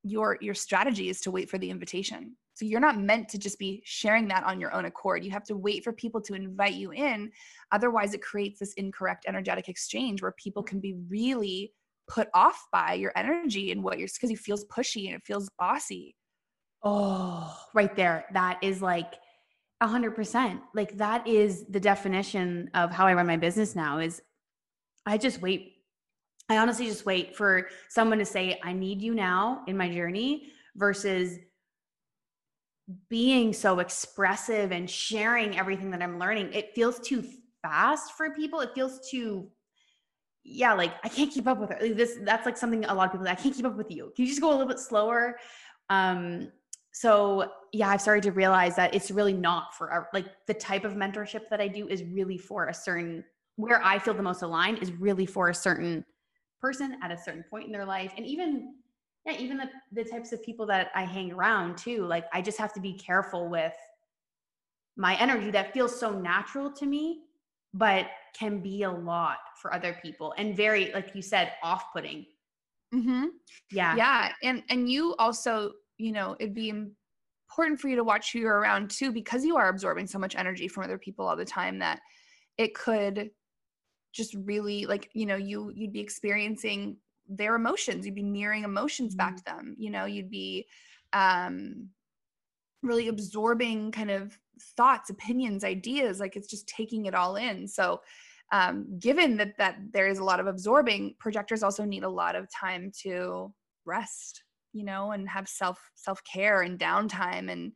your 0.02 0.38
your 0.40 0.54
strategy 0.54 1.08
is 1.08 1.20
to 1.22 1.30
wait 1.30 1.50
for 1.50 1.58
the 1.58 1.70
invitation. 1.70 2.36
So 2.54 2.64
you're 2.64 2.80
not 2.80 3.00
meant 3.00 3.28
to 3.30 3.38
just 3.38 3.58
be 3.58 3.82
sharing 3.84 4.28
that 4.28 4.44
on 4.44 4.60
your 4.60 4.72
own 4.72 4.84
accord. 4.84 5.24
You 5.24 5.32
have 5.32 5.44
to 5.44 5.56
wait 5.56 5.82
for 5.82 5.92
people 5.92 6.20
to 6.20 6.34
invite 6.34 6.74
you 6.74 6.92
in. 6.92 7.32
Otherwise 7.72 8.14
it 8.14 8.22
creates 8.22 8.60
this 8.60 8.74
incorrect 8.74 9.24
energetic 9.26 9.68
exchange 9.68 10.22
where 10.22 10.34
people 10.38 10.62
can 10.62 10.78
be 10.78 10.94
really 11.08 11.72
put 12.06 12.28
off 12.34 12.62
by 12.70 12.92
your 12.92 13.12
energy 13.16 13.72
and 13.72 13.82
what 13.82 13.98
you're 13.98 14.08
because 14.14 14.30
it 14.30 14.38
feels 14.38 14.64
pushy 14.66 15.06
and 15.06 15.16
it 15.16 15.22
feels 15.24 15.50
bossy. 15.58 16.14
Oh 16.82 17.56
right 17.74 17.94
there. 17.96 18.26
That 18.32 18.58
is 18.62 18.82
like 18.82 19.14
a 19.80 19.86
hundred 19.86 20.12
percent. 20.12 20.60
Like 20.74 20.96
that 20.98 21.26
is 21.26 21.66
the 21.66 21.80
definition 21.80 22.70
of 22.74 22.90
how 22.90 23.06
I 23.06 23.14
run 23.14 23.26
my 23.26 23.36
business 23.36 23.74
now 23.74 23.98
is 23.98 24.22
I 25.06 25.18
just 25.18 25.42
wait. 25.42 25.72
I 26.48 26.58
honestly 26.58 26.86
just 26.86 27.06
wait 27.06 27.36
for 27.36 27.68
someone 27.88 28.18
to 28.18 28.24
say, 28.24 28.60
I 28.62 28.72
need 28.72 29.00
you 29.00 29.14
now 29.14 29.62
in 29.66 29.76
my 29.76 29.90
journey 29.90 30.52
versus 30.76 31.38
being 33.08 33.52
so 33.54 33.78
expressive 33.78 34.70
and 34.70 34.88
sharing 34.88 35.58
everything 35.58 35.90
that 35.92 36.02
I'm 36.02 36.18
learning. 36.18 36.52
It 36.52 36.74
feels 36.74 36.98
too 37.00 37.24
fast 37.62 38.12
for 38.12 38.30
people. 38.30 38.60
It 38.60 38.70
feels 38.74 39.08
too 39.10 39.50
yeah, 40.44 40.74
like 40.74 40.92
I 41.02 41.08
can't 41.08 41.32
keep 41.32 41.46
up 41.46 41.58
with. 41.58 41.70
Like 41.70 41.96
this 41.96 42.18
that's 42.22 42.44
like 42.44 42.58
something 42.58 42.84
a 42.84 42.94
lot 42.94 43.06
of 43.06 43.12
people 43.12 43.26
I 43.26 43.34
can't 43.34 43.54
keep 43.54 43.64
up 43.64 43.76
with 43.76 43.90
you. 43.90 44.12
Can 44.14 44.26
you 44.26 44.30
just 44.30 44.40
go 44.40 44.50
a 44.50 44.52
little 44.52 44.68
bit 44.68 44.78
slower? 44.78 45.38
Um 45.88 46.52
so 46.94 47.50
yeah 47.72 47.88
i've 47.88 48.00
started 48.00 48.22
to 48.22 48.30
realize 48.30 48.76
that 48.76 48.94
it's 48.94 49.10
really 49.10 49.32
not 49.32 49.74
for 49.74 50.08
like 50.14 50.26
the 50.46 50.54
type 50.54 50.84
of 50.84 50.92
mentorship 50.92 51.48
that 51.50 51.60
i 51.60 51.66
do 51.66 51.88
is 51.88 52.04
really 52.04 52.38
for 52.38 52.68
a 52.68 52.74
certain 52.74 53.22
where 53.56 53.84
i 53.84 53.98
feel 53.98 54.14
the 54.14 54.22
most 54.22 54.42
aligned 54.42 54.78
is 54.78 54.92
really 54.92 55.26
for 55.26 55.48
a 55.48 55.54
certain 55.54 56.04
person 56.60 56.96
at 57.02 57.10
a 57.10 57.18
certain 57.18 57.44
point 57.50 57.66
in 57.66 57.72
their 57.72 57.84
life. 57.84 58.12
And 58.16 58.24
even 58.24 58.76
yeah 59.26 59.34
even 59.38 59.56
the, 59.56 59.68
the 59.92 60.08
types 60.08 60.32
of 60.32 60.42
people 60.42 60.66
that 60.66 60.90
i 60.94 61.02
hang 61.02 61.32
around 61.32 61.76
too 61.76 62.06
like 62.06 62.26
i 62.32 62.40
just 62.40 62.58
have 62.58 62.72
to 62.74 62.80
be 62.80 62.92
careful 62.92 63.48
with 63.48 63.74
my 64.96 65.16
energy 65.16 65.50
that 65.50 65.72
feels 65.74 65.98
so 65.98 66.10
natural 66.12 66.70
to 66.70 66.86
me 66.86 67.22
but 67.72 68.06
can 68.38 68.60
be 68.60 68.84
a 68.84 68.90
lot 68.90 69.38
for 69.60 69.74
other 69.74 69.98
people 70.00 70.32
and 70.38 70.56
very 70.56 70.92
like 70.92 71.10
you 71.14 71.22
said 71.22 71.52
off-putting. 71.62 72.24
Mm-hmm. 72.94 73.24
yeah. 73.72 73.96
Yeah 73.96 74.32
and 74.42 74.62
and 74.68 74.88
you 74.88 75.16
also 75.18 75.72
you 75.98 76.12
know, 76.12 76.36
it'd 76.38 76.54
be 76.54 76.70
important 76.70 77.80
for 77.80 77.88
you 77.88 77.96
to 77.96 78.04
watch 78.04 78.32
who 78.32 78.40
you're 78.40 78.58
around 78.58 78.90
too, 78.90 79.12
because 79.12 79.44
you 79.44 79.56
are 79.56 79.68
absorbing 79.68 80.06
so 80.06 80.18
much 80.18 80.34
energy 80.34 80.68
from 80.68 80.84
other 80.84 80.98
people 80.98 81.26
all 81.26 81.36
the 81.36 81.44
time 81.44 81.78
that 81.78 82.00
it 82.58 82.74
could 82.74 83.30
just 84.12 84.34
really 84.44 84.86
like, 84.86 85.10
you 85.12 85.26
know, 85.26 85.36
you 85.36 85.72
you'd 85.74 85.92
be 85.92 86.00
experiencing 86.00 86.96
their 87.28 87.54
emotions. 87.54 88.04
You'd 88.04 88.14
be 88.14 88.22
mirroring 88.22 88.64
emotions 88.64 89.12
mm-hmm. 89.12 89.18
back 89.18 89.36
to 89.36 89.44
them. 89.44 89.74
You 89.78 89.90
know, 89.90 90.04
you'd 90.04 90.30
be 90.30 90.66
um 91.12 91.88
really 92.82 93.08
absorbing 93.08 93.90
kind 93.90 94.10
of 94.10 94.38
thoughts, 94.76 95.10
opinions, 95.10 95.64
ideas, 95.64 96.20
like 96.20 96.36
it's 96.36 96.48
just 96.48 96.68
taking 96.68 97.06
it 97.06 97.14
all 97.14 97.36
in. 97.36 97.66
So 97.66 98.02
um, 98.52 98.98
given 98.98 99.36
that 99.38 99.56
that 99.58 99.78
there 99.92 100.06
is 100.06 100.18
a 100.18 100.24
lot 100.24 100.38
of 100.38 100.46
absorbing, 100.46 101.14
projectors 101.18 101.62
also 101.62 101.84
need 101.84 102.04
a 102.04 102.08
lot 102.08 102.36
of 102.36 102.48
time 102.50 102.92
to 103.02 103.52
rest 103.84 104.44
you 104.74 104.84
know 104.84 105.12
and 105.12 105.28
have 105.28 105.48
self 105.48 105.78
self-care 105.94 106.62
and 106.62 106.78
downtime 106.78 107.50
and 107.50 107.72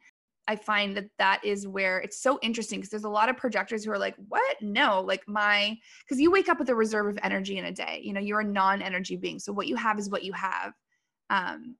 i 0.49 0.57
find 0.57 0.97
that 0.97 1.09
that 1.19 1.40
is 1.45 1.67
where 1.67 1.99
it's 2.00 2.21
so 2.21 2.38
interesting 2.43 2.78
because 2.78 2.90
there's 2.90 3.05
a 3.05 3.09
lot 3.09 3.28
of 3.28 3.37
projectors 3.37 3.85
who 3.85 3.90
are 3.90 3.99
like 3.99 4.17
what? 4.28 4.57
No 4.61 5.00
like 5.00 5.23
my 5.26 5.76
because 6.05 6.21
you 6.21 6.31
wake 6.31 6.49
up 6.49 6.59
with 6.59 6.69
a 6.69 6.75
reserve 6.75 7.07
of 7.07 7.19
energy 7.23 7.57
in 7.57 7.64
a 7.67 7.73
day 7.73 8.00
you 8.02 8.12
know 8.12 8.21
you're 8.21 8.40
a 8.40 8.45
non-energy 8.45 9.17
being 9.17 9.38
so 9.38 9.52
what 9.52 9.69
you 9.69 9.76
have 9.76 9.99
is 9.99 10.11
what 10.11 10.25
you 10.25 10.33
have. 10.33 10.73
Um 11.31 11.76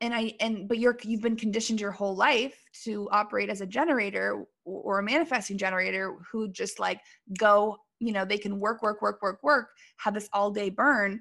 and 0.00 0.14
i 0.14 0.32
and 0.40 0.68
but 0.68 0.78
you're 0.78 0.98
you've 1.02 1.22
been 1.22 1.36
conditioned 1.36 1.80
your 1.80 1.90
whole 1.90 2.16
life 2.16 2.62
to 2.84 3.08
operate 3.10 3.48
as 3.48 3.60
a 3.60 3.66
generator 3.66 4.44
or 4.64 4.98
a 4.98 5.02
manifesting 5.02 5.56
generator 5.56 6.16
who 6.30 6.48
just 6.48 6.78
like 6.78 7.00
go 7.38 7.76
you 8.00 8.12
know 8.12 8.24
they 8.24 8.38
can 8.38 8.60
work 8.60 8.82
work 8.82 9.00
work 9.00 9.22
work 9.22 9.42
work 9.42 9.68
have 9.96 10.14
this 10.14 10.28
all 10.32 10.50
day 10.50 10.68
burn 10.68 11.20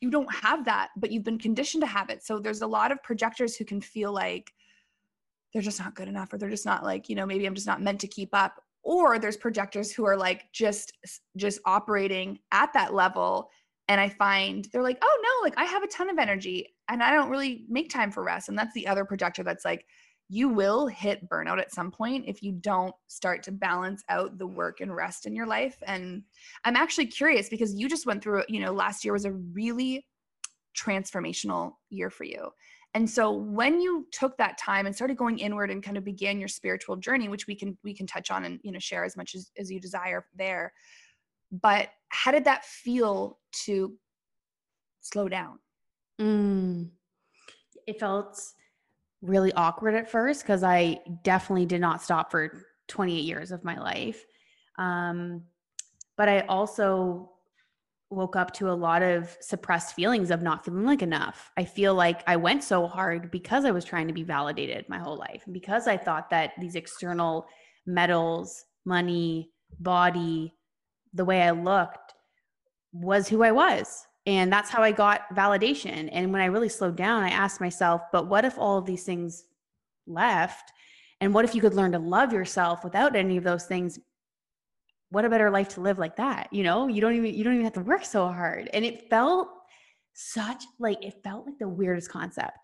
you 0.00 0.10
don't 0.10 0.32
have 0.34 0.64
that 0.64 0.90
but 0.96 1.10
you've 1.10 1.24
been 1.24 1.38
conditioned 1.38 1.82
to 1.82 1.86
have 1.86 2.10
it. 2.10 2.24
So 2.24 2.38
there's 2.38 2.62
a 2.62 2.66
lot 2.66 2.92
of 2.92 3.02
projectors 3.02 3.56
who 3.56 3.64
can 3.64 3.80
feel 3.80 4.12
like 4.12 4.52
they're 5.52 5.62
just 5.62 5.80
not 5.80 5.94
good 5.94 6.08
enough 6.08 6.32
or 6.32 6.38
they're 6.38 6.50
just 6.50 6.66
not 6.66 6.84
like 6.84 7.08
you 7.08 7.16
know 7.16 7.24
maybe 7.24 7.46
i'm 7.46 7.54
just 7.54 7.66
not 7.66 7.82
meant 7.82 8.00
to 8.00 8.08
keep 8.08 8.30
up. 8.32 8.60
Or 8.82 9.18
there's 9.18 9.36
projectors 9.36 9.90
who 9.92 10.04
are 10.04 10.16
like 10.16 10.44
just 10.52 10.92
just 11.36 11.60
operating 11.64 12.38
at 12.52 12.72
that 12.74 12.94
level 12.94 13.50
and 13.88 14.00
i 14.00 14.08
find 14.08 14.68
they're 14.72 14.82
like 14.82 14.98
oh 15.02 15.22
no 15.22 15.44
like 15.44 15.58
i 15.58 15.64
have 15.64 15.82
a 15.82 15.88
ton 15.88 16.10
of 16.10 16.18
energy 16.18 16.74
and 16.88 17.02
i 17.02 17.10
don't 17.12 17.30
really 17.30 17.64
make 17.68 17.90
time 17.90 18.10
for 18.12 18.22
rest. 18.22 18.48
And 18.48 18.58
that's 18.58 18.74
the 18.74 18.86
other 18.86 19.04
projector 19.04 19.42
that's 19.42 19.64
like 19.64 19.86
you 20.28 20.48
will 20.48 20.86
hit 20.86 21.28
burnout 21.28 21.60
at 21.60 21.72
some 21.72 21.90
point 21.90 22.24
if 22.26 22.42
you 22.42 22.52
don't 22.52 22.94
start 23.06 23.42
to 23.44 23.52
balance 23.52 24.02
out 24.08 24.38
the 24.38 24.46
work 24.46 24.80
and 24.80 24.94
rest 24.94 25.26
in 25.26 25.34
your 25.34 25.46
life. 25.46 25.76
And 25.86 26.22
i'm 26.64 26.76
actually 26.76 27.06
curious 27.06 27.48
because 27.48 27.74
you 27.74 27.88
just 27.88 28.06
went 28.06 28.22
through 28.22 28.44
you 28.48 28.60
know 28.60 28.72
last 28.72 29.04
year 29.04 29.12
was 29.12 29.24
a 29.24 29.32
really 29.32 30.06
transformational 30.76 31.72
year 31.90 32.10
for 32.10 32.24
you. 32.24 32.50
And 32.94 33.08
so 33.08 33.30
when 33.30 33.80
you 33.80 34.06
took 34.10 34.38
that 34.38 34.56
time 34.56 34.86
and 34.86 34.94
started 34.94 35.18
going 35.18 35.38
inward 35.38 35.70
and 35.70 35.82
kind 35.82 35.98
of 35.98 36.04
began 36.04 36.38
your 36.38 36.48
spiritual 36.48 36.96
journey 36.96 37.28
which 37.28 37.46
we 37.46 37.54
can 37.54 37.76
we 37.84 37.94
can 37.94 38.06
touch 38.06 38.30
on 38.30 38.44
and 38.44 38.60
you 38.62 38.72
know 38.72 38.78
share 38.78 39.04
as 39.04 39.16
much 39.16 39.34
as, 39.34 39.50
as 39.58 39.70
you 39.70 39.80
desire 39.80 40.26
there 40.34 40.72
but 41.52 41.90
how 42.08 42.30
did 42.30 42.44
that 42.44 42.64
feel 42.64 43.38
to 43.64 43.96
slow 45.00 45.28
down? 45.28 45.58
Mm, 46.20 46.90
it 47.86 48.00
felt 48.00 48.40
really 49.22 49.52
awkward 49.52 49.94
at 49.94 50.10
first 50.10 50.42
because 50.42 50.62
I 50.62 51.00
definitely 51.24 51.66
did 51.66 51.80
not 51.80 52.02
stop 52.02 52.30
for 52.30 52.52
28 52.88 53.24
years 53.24 53.50
of 53.50 53.64
my 53.64 53.78
life. 53.78 54.24
Um, 54.78 55.42
but 56.16 56.28
I 56.28 56.40
also 56.40 57.30
woke 58.10 58.36
up 58.36 58.52
to 58.54 58.70
a 58.70 58.72
lot 58.72 59.02
of 59.02 59.36
suppressed 59.40 59.94
feelings 59.94 60.30
of 60.30 60.40
not 60.40 60.64
feeling 60.64 60.84
like 60.84 61.02
enough. 61.02 61.50
I 61.56 61.64
feel 61.64 61.94
like 61.94 62.22
I 62.26 62.36
went 62.36 62.62
so 62.62 62.86
hard 62.86 63.30
because 63.30 63.64
I 63.64 63.72
was 63.72 63.84
trying 63.84 64.06
to 64.06 64.14
be 64.14 64.22
validated 64.22 64.88
my 64.88 64.98
whole 64.98 65.16
life. 65.16 65.42
And 65.44 65.52
because 65.52 65.88
I 65.88 65.96
thought 65.96 66.30
that 66.30 66.52
these 66.60 66.76
external 66.76 67.46
medals, 67.84 68.64
money, 68.84 69.50
body, 69.80 70.54
the 71.14 71.24
way 71.24 71.42
I 71.42 71.50
looked 71.50 72.14
was 72.92 73.28
who 73.28 73.42
I 73.42 73.50
was. 73.50 74.05
And 74.26 74.52
that's 74.52 74.70
how 74.70 74.82
I 74.82 74.90
got 74.90 75.34
validation. 75.34 76.08
And 76.10 76.32
when 76.32 76.42
I 76.42 76.46
really 76.46 76.68
slowed 76.68 76.96
down, 76.96 77.22
I 77.22 77.30
asked 77.30 77.60
myself, 77.60 78.02
but 78.12 78.26
what 78.26 78.44
if 78.44 78.58
all 78.58 78.76
of 78.76 78.84
these 78.84 79.04
things 79.04 79.44
left? 80.06 80.72
And 81.20 81.32
what 81.32 81.44
if 81.44 81.54
you 81.54 81.60
could 81.60 81.74
learn 81.74 81.92
to 81.92 81.98
love 81.98 82.32
yourself 82.32 82.82
without 82.82 83.14
any 83.14 83.36
of 83.36 83.44
those 83.44 83.66
things? 83.66 84.00
What 85.10 85.24
a 85.24 85.30
better 85.30 85.50
life 85.50 85.68
to 85.70 85.80
live 85.80 85.98
like 85.98 86.16
that. 86.16 86.48
You 86.52 86.64
know, 86.64 86.88
you 86.88 87.00
don't 87.00 87.14
even 87.14 87.32
you 87.32 87.44
don't 87.44 87.54
even 87.54 87.64
have 87.64 87.74
to 87.74 87.80
work 87.80 88.04
so 88.04 88.26
hard. 88.26 88.68
And 88.72 88.84
it 88.84 89.08
felt 89.08 89.48
such 90.14 90.64
like 90.80 91.04
it 91.04 91.22
felt 91.22 91.46
like 91.46 91.58
the 91.58 91.68
weirdest 91.68 92.10
concept. 92.10 92.58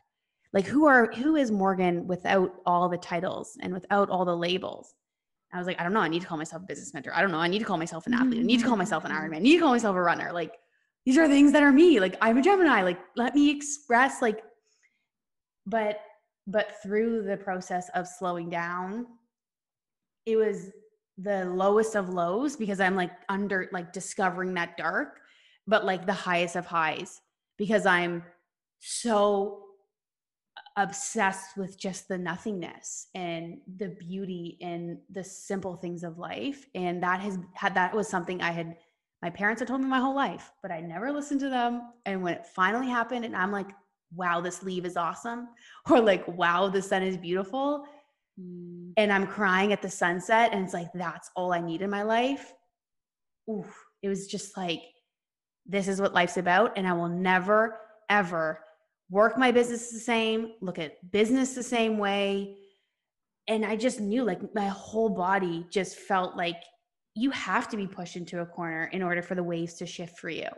Like 0.53 0.67
who 0.67 0.87
are 0.87 1.13
who 1.13 1.37
is 1.37 1.53
Morgan 1.53 2.07
without 2.09 2.53
all 2.67 2.89
the 2.89 2.99
titles 2.99 3.57
and 3.61 3.73
without 3.73 4.11
all 4.11 4.25
the 4.25 4.37
labels? 4.37 4.95
I 5.53 5.59
was 5.59 5.67
like, 5.67 5.79
I 5.79 5.85
don't 5.85 5.93
know. 5.93 6.01
I 6.01 6.09
need 6.09 6.23
to 6.23 6.27
call 6.27 6.39
myself 6.39 6.63
a 6.63 6.67
business 6.67 6.93
mentor. 6.93 7.15
I 7.15 7.21
don't 7.21 7.31
know. 7.31 7.39
I 7.39 7.47
need 7.47 7.59
to 7.61 7.65
call 7.65 7.77
myself 7.77 8.07
an 8.07 8.15
athlete. 8.15 8.41
I 8.41 8.43
need 8.43 8.61
to 8.61 8.67
call 8.67 8.77
myself 8.77 9.05
an 9.05 9.13
Ironman. 9.13 9.37
I 9.37 9.41
need 9.41 9.57
to 9.57 9.61
call 9.61 9.71
myself 9.71 9.95
a 9.95 10.03
runner. 10.03 10.33
Like 10.33 10.53
these 11.05 11.19
are 11.19 11.29
things 11.29 11.53
that 11.53 11.63
are 11.63 11.73
me 11.73 12.01
like 12.01 12.17
i'm 12.21 12.39
a 12.39 12.43
gemini 12.43 12.83
like 12.83 12.99
let 13.17 13.35
me 13.35 13.51
express 13.51 14.23
like 14.23 14.43
but 15.67 16.01
but 16.47 16.77
through 16.83 17.23
the 17.23 17.37
process 17.37 17.89
of 17.95 18.07
slowing 18.07 18.51
down 18.51 19.07
it 20.27 20.37
was 20.37 20.71
the 21.19 21.45
lowest 21.47 21.95
of 21.95 22.09
lows 22.09 22.57
because 22.57 22.81
i'm 22.81 22.97
like 22.97 23.13
under 23.29 23.69
like 23.73 23.93
discovering 23.93 24.55
that 24.55 24.77
dark 24.77 25.21
but 25.67 25.85
like 25.85 26.07
the 26.07 26.13
highest 26.13 26.57
of 26.57 26.67
highs 26.67 27.21
because 27.59 27.87
i'm 27.87 28.23
so 28.81 29.63
obsessed 30.77 31.57
with 31.57 31.79
just 31.79 32.09
the 32.09 32.17
nothingness 32.17 33.09
and 33.15 33.59
the 33.77 33.89
beauty 33.89 34.57
and 34.63 34.99
the 35.11 35.23
simple 35.23 35.77
things 35.77 36.03
of 36.03 36.19
life. 36.19 36.67
And 36.75 37.03
that 37.03 37.21
has 37.21 37.39
had 37.55 37.75
that 37.75 37.95
was 37.95 38.09
something 38.09 38.41
i 38.41 38.51
had 38.51 38.77
my 39.23 39.31
parents 39.31 39.61
had 39.61 39.69
told 39.69 39.81
me 39.81 39.87
my 39.87 40.01
whole 40.01 40.15
life, 40.15 40.51
but 40.63 40.73
I 40.73 40.81
never 40.81 41.13
listened 41.13 41.41
to 41.41 41.49
them. 41.49 41.93
And 42.07 42.23
when 42.23 42.35
it 42.35 42.47
finally 42.47 42.89
happened, 42.89 43.25
and 43.25 43.37
I'm 43.37 43.53
like, 43.53 43.71
wow, 44.15 44.41
this 44.41 44.63
leave 44.63 44.85
is 44.85 44.97
awesome, 44.97 45.49
or 45.91 46.01
like, 46.01 46.27
wow, 46.27 46.69
the 46.69 46.83
sun 46.83 47.03
is 47.03 47.17
beautiful. 47.17 47.85
Mm. 48.41 48.93
And 48.97 49.13
I'm 49.13 49.27
crying 49.27 49.73
at 49.73 49.81
the 49.81 49.89
sunset, 49.89 50.51
and 50.53 50.65
it's 50.65 50.75
like, 50.75 50.89
that's 50.93 51.31
all 51.37 51.53
I 51.53 51.61
need 51.61 51.83
in 51.83 51.91
my 51.91 52.03
life. 52.03 52.53
Oof. 53.49 53.73
It 54.03 54.09
was 54.09 54.27
just 54.27 54.57
like, 54.57 54.83
this 55.65 55.87
is 55.87 56.01
what 56.01 56.13
life's 56.13 56.37
about. 56.37 56.77
And 56.77 56.89
I 56.89 56.93
will 56.93 57.09
never, 57.09 57.79
ever 58.11 58.59
work 59.11 59.39
my 59.39 59.53
business 59.53 59.93
the 59.93 59.99
same, 60.01 60.53
look 60.61 60.79
at 60.79 61.11
business 61.13 61.55
the 61.55 61.63
same 61.63 61.99
way. 61.99 62.57
And 63.47 63.65
I 63.65 63.77
just 63.77 64.01
knew 64.01 64.25
like 64.25 64.41
my 64.55 64.67
whole 64.69 65.11
body 65.11 65.67
just 65.71 65.97
felt 65.97 66.37
like 66.37 66.57
you 67.15 67.31
have 67.31 67.69
to 67.69 67.77
be 67.77 67.87
pushed 67.87 68.17
into 68.17 68.41
a 68.41 68.47
corner 68.47 68.85
in 68.93 69.03
order 69.03 69.23
for 69.23 69.35
the 69.35 69.43
waves 69.43 69.75
to 69.75 69.87
shift 69.87 70.19
for 70.19 70.31
you. 70.31 70.49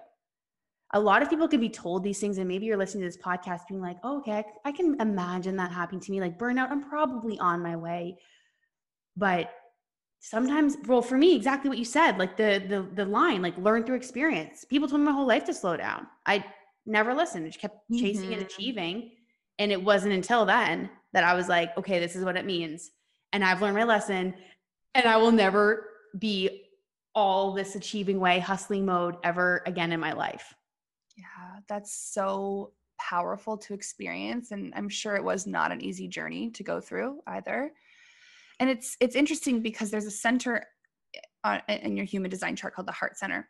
A 0.92 1.00
lot 1.00 1.22
of 1.22 1.30
people 1.30 1.48
can 1.48 1.60
be 1.60 1.68
told 1.68 2.04
these 2.04 2.20
things, 2.20 2.38
and 2.38 2.46
maybe 2.46 2.66
you're 2.66 2.76
listening 2.76 3.02
to 3.02 3.08
this 3.08 3.16
podcast 3.16 3.62
being 3.68 3.80
like, 3.80 3.96
oh, 4.04 4.18
okay, 4.18 4.32
I, 4.32 4.44
I 4.66 4.72
can 4.72 5.00
imagine 5.00 5.56
that 5.56 5.72
happening 5.72 6.00
to 6.02 6.12
me. 6.12 6.20
Like 6.20 6.38
burnout, 6.38 6.70
I'm 6.70 6.88
probably 6.88 7.38
on 7.40 7.62
my 7.62 7.74
way. 7.74 8.18
But 9.16 9.50
sometimes, 10.20 10.76
well, 10.86 11.02
for 11.02 11.16
me, 11.16 11.34
exactly 11.34 11.68
what 11.68 11.78
you 11.78 11.84
said, 11.84 12.18
like 12.18 12.36
the 12.36 12.62
the 12.68 12.88
the 12.94 13.04
line, 13.04 13.42
like 13.42 13.56
learn 13.58 13.84
through 13.84 13.96
experience. 13.96 14.64
People 14.64 14.88
told 14.88 15.00
me 15.00 15.06
my 15.06 15.12
whole 15.12 15.26
life 15.26 15.44
to 15.46 15.54
slow 15.54 15.76
down. 15.76 16.06
I 16.26 16.44
never 16.86 17.14
listened. 17.14 17.44
I 17.44 17.48
just 17.48 17.60
kept 17.60 17.78
chasing 17.92 18.24
mm-hmm. 18.24 18.32
and 18.34 18.42
achieving. 18.42 19.10
And 19.58 19.72
it 19.72 19.82
wasn't 19.82 20.14
until 20.14 20.44
then 20.44 20.90
that 21.12 21.24
I 21.24 21.34
was 21.34 21.48
like, 21.48 21.76
okay, 21.78 21.98
this 21.98 22.16
is 22.16 22.24
what 22.24 22.36
it 22.36 22.44
means. 22.44 22.90
And 23.32 23.44
I've 23.44 23.62
learned 23.62 23.76
my 23.76 23.84
lesson 23.84 24.34
and 24.94 25.06
I 25.06 25.16
will 25.16 25.32
never 25.32 25.88
be 26.18 26.64
all 27.14 27.52
this 27.52 27.76
achieving 27.76 28.18
way, 28.18 28.38
hustling 28.38 28.84
mode 28.84 29.16
ever 29.22 29.62
again 29.66 29.92
in 29.92 30.00
my 30.00 30.12
life. 30.12 30.54
Yeah, 31.16 31.60
that's 31.68 31.94
so 32.12 32.72
powerful 32.98 33.56
to 33.58 33.74
experience 33.74 34.50
and 34.50 34.72
I'm 34.74 34.88
sure 34.88 35.16
it 35.16 35.24
was 35.24 35.46
not 35.46 35.72
an 35.72 35.82
easy 35.82 36.08
journey 36.08 36.50
to 36.50 36.62
go 36.62 36.80
through 36.80 37.20
either. 37.26 37.72
And 38.60 38.70
it's 38.70 38.96
it's 39.00 39.16
interesting 39.16 39.60
because 39.60 39.90
there's 39.90 40.06
a 40.06 40.10
center 40.10 40.64
uh, 41.42 41.60
in 41.68 41.96
your 41.96 42.06
human 42.06 42.30
design 42.30 42.56
chart 42.56 42.74
called 42.74 42.88
the 42.88 42.92
heart 42.92 43.18
center. 43.18 43.48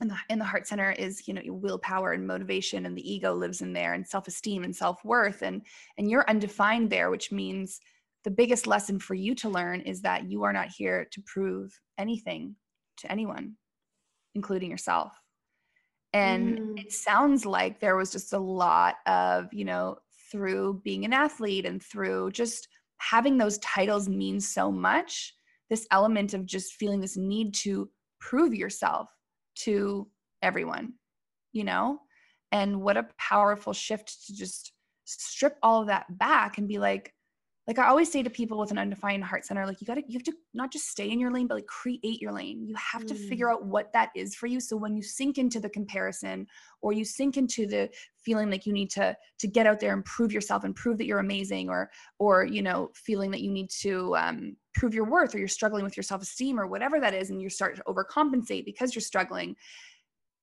And 0.00 0.10
the, 0.10 0.16
in 0.28 0.38
the 0.38 0.44
heart 0.44 0.66
center 0.66 0.92
is 0.92 1.26
you 1.26 1.32
know 1.32 1.40
your 1.40 1.54
willpower 1.54 2.12
and 2.12 2.26
motivation 2.26 2.84
and 2.84 2.96
the 2.96 3.10
ego 3.10 3.34
lives 3.34 3.62
in 3.62 3.72
there 3.72 3.94
and 3.94 4.06
self-esteem 4.06 4.62
and 4.62 4.76
self-worth 4.76 5.42
and 5.42 5.62
and 5.96 6.10
you're 6.10 6.28
undefined 6.28 6.90
there 6.90 7.10
which 7.10 7.32
means 7.32 7.80
the 8.26 8.30
biggest 8.32 8.66
lesson 8.66 8.98
for 8.98 9.14
you 9.14 9.36
to 9.36 9.48
learn 9.48 9.80
is 9.82 10.02
that 10.02 10.28
you 10.28 10.42
are 10.42 10.52
not 10.52 10.66
here 10.76 11.06
to 11.12 11.22
prove 11.26 11.72
anything 11.96 12.56
to 12.98 13.10
anyone, 13.10 13.54
including 14.34 14.68
yourself. 14.68 15.12
And 16.12 16.58
mm. 16.58 16.80
it 16.80 16.92
sounds 16.92 17.46
like 17.46 17.78
there 17.78 17.94
was 17.94 18.10
just 18.10 18.32
a 18.32 18.38
lot 18.38 18.96
of, 19.06 19.46
you 19.52 19.64
know, 19.64 19.98
through 20.32 20.80
being 20.82 21.04
an 21.04 21.12
athlete 21.12 21.66
and 21.66 21.80
through 21.80 22.32
just 22.32 22.66
having 22.98 23.38
those 23.38 23.58
titles 23.58 24.08
mean 24.08 24.40
so 24.40 24.72
much, 24.72 25.32
this 25.70 25.86
element 25.92 26.34
of 26.34 26.46
just 26.46 26.72
feeling 26.72 27.00
this 27.00 27.16
need 27.16 27.54
to 27.54 27.88
prove 28.18 28.52
yourself 28.52 29.08
to 29.54 30.08
everyone, 30.42 30.94
you 31.52 31.62
know? 31.62 32.00
And 32.50 32.80
what 32.80 32.96
a 32.96 33.06
powerful 33.20 33.72
shift 33.72 34.26
to 34.26 34.34
just 34.34 34.72
strip 35.04 35.58
all 35.62 35.82
of 35.82 35.86
that 35.86 36.06
back 36.18 36.58
and 36.58 36.66
be 36.66 36.78
like, 36.78 37.12
like 37.66 37.80
I 37.80 37.88
always 37.88 38.12
say 38.12 38.22
to 38.22 38.30
people 38.30 38.58
with 38.58 38.70
an 38.70 38.78
undefined 38.78 39.24
heart 39.24 39.44
center, 39.44 39.66
like 39.66 39.80
you 39.80 39.88
gotta, 39.88 40.02
you 40.06 40.16
have 40.16 40.22
to 40.24 40.34
not 40.54 40.72
just 40.72 40.88
stay 40.88 41.10
in 41.10 41.18
your 41.18 41.32
lane, 41.32 41.48
but 41.48 41.56
like 41.56 41.66
create 41.66 42.20
your 42.20 42.32
lane. 42.32 42.64
You 42.64 42.76
have 42.76 43.02
mm. 43.02 43.08
to 43.08 43.14
figure 43.14 43.50
out 43.50 43.64
what 43.64 43.92
that 43.92 44.10
is 44.14 44.36
for 44.36 44.46
you. 44.46 44.60
So 44.60 44.76
when 44.76 44.96
you 44.96 45.02
sink 45.02 45.36
into 45.36 45.58
the 45.58 45.68
comparison 45.68 46.46
or 46.80 46.92
you 46.92 47.04
sink 47.04 47.36
into 47.36 47.66
the 47.66 47.90
feeling 48.24 48.50
like 48.50 48.66
you 48.66 48.72
need 48.72 48.90
to 48.90 49.16
to 49.40 49.48
get 49.48 49.66
out 49.66 49.80
there 49.80 49.94
and 49.94 50.04
prove 50.04 50.32
yourself 50.32 50.62
and 50.62 50.76
prove 50.76 50.96
that 50.98 51.06
you're 51.06 51.18
amazing, 51.18 51.68
or 51.68 51.90
or 52.20 52.44
you 52.44 52.62
know, 52.62 52.90
feeling 52.94 53.32
that 53.32 53.42
you 53.42 53.50
need 53.50 53.70
to 53.80 54.14
um, 54.16 54.56
prove 54.74 54.94
your 54.94 55.04
worth, 55.04 55.34
or 55.34 55.38
you're 55.38 55.48
struggling 55.48 55.82
with 55.82 55.96
your 55.96 56.04
self-esteem 56.04 56.60
or 56.60 56.68
whatever 56.68 57.00
that 57.00 57.14
is, 57.14 57.30
and 57.30 57.42
you 57.42 57.50
start 57.50 57.74
to 57.74 57.82
overcompensate 57.88 58.64
because 58.64 58.94
you're 58.94 59.02
struggling, 59.02 59.56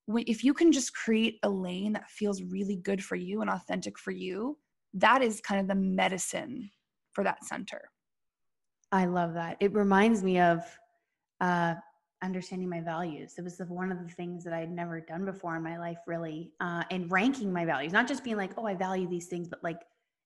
if 0.08 0.44
you 0.44 0.52
can 0.52 0.72
just 0.72 0.94
create 0.94 1.38
a 1.42 1.48
lane 1.48 1.94
that 1.94 2.10
feels 2.10 2.42
really 2.42 2.76
good 2.76 3.02
for 3.02 3.16
you 3.16 3.40
and 3.40 3.48
authentic 3.48 3.98
for 3.98 4.10
you, 4.10 4.58
that 4.92 5.22
is 5.22 5.40
kind 5.40 5.60
of 5.60 5.68
the 5.68 5.74
medicine 5.74 6.70
for 7.14 7.24
that 7.24 7.44
center. 7.44 7.90
I 8.92 9.06
love 9.06 9.34
that. 9.34 9.56
It 9.60 9.72
reminds 9.72 10.22
me 10.22 10.38
of 10.40 10.60
uh, 11.40 11.74
understanding 12.22 12.68
my 12.68 12.80
values. 12.80 13.34
It 13.38 13.42
was 13.42 13.56
the, 13.56 13.64
one 13.64 13.90
of 13.90 13.98
the 13.98 14.12
things 14.14 14.44
that 14.44 14.52
I'd 14.52 14.70
never 14.70 15.00
done 15.00 15.24
before 15.24 15.56
in 15.56 15.62
my 15.62 15.78
life, 15.78 15.98
really, 16.06 16.52
uh, 16.60 16.84
and 16.90 17.10
ranking 17.10 17.52
my 17.52 17.64
values, 17.64 17.92
not 17.92 18.06
just 18.06 18.24
being 18.24 18.36
like, 18.36 18.52
oh, 18.56 18.66
I 18.66 18.74
value 18.74 19.08
these 19.08 19.26
things, 19.26 19.48
but 19.48 19.62
like 19.62 19.80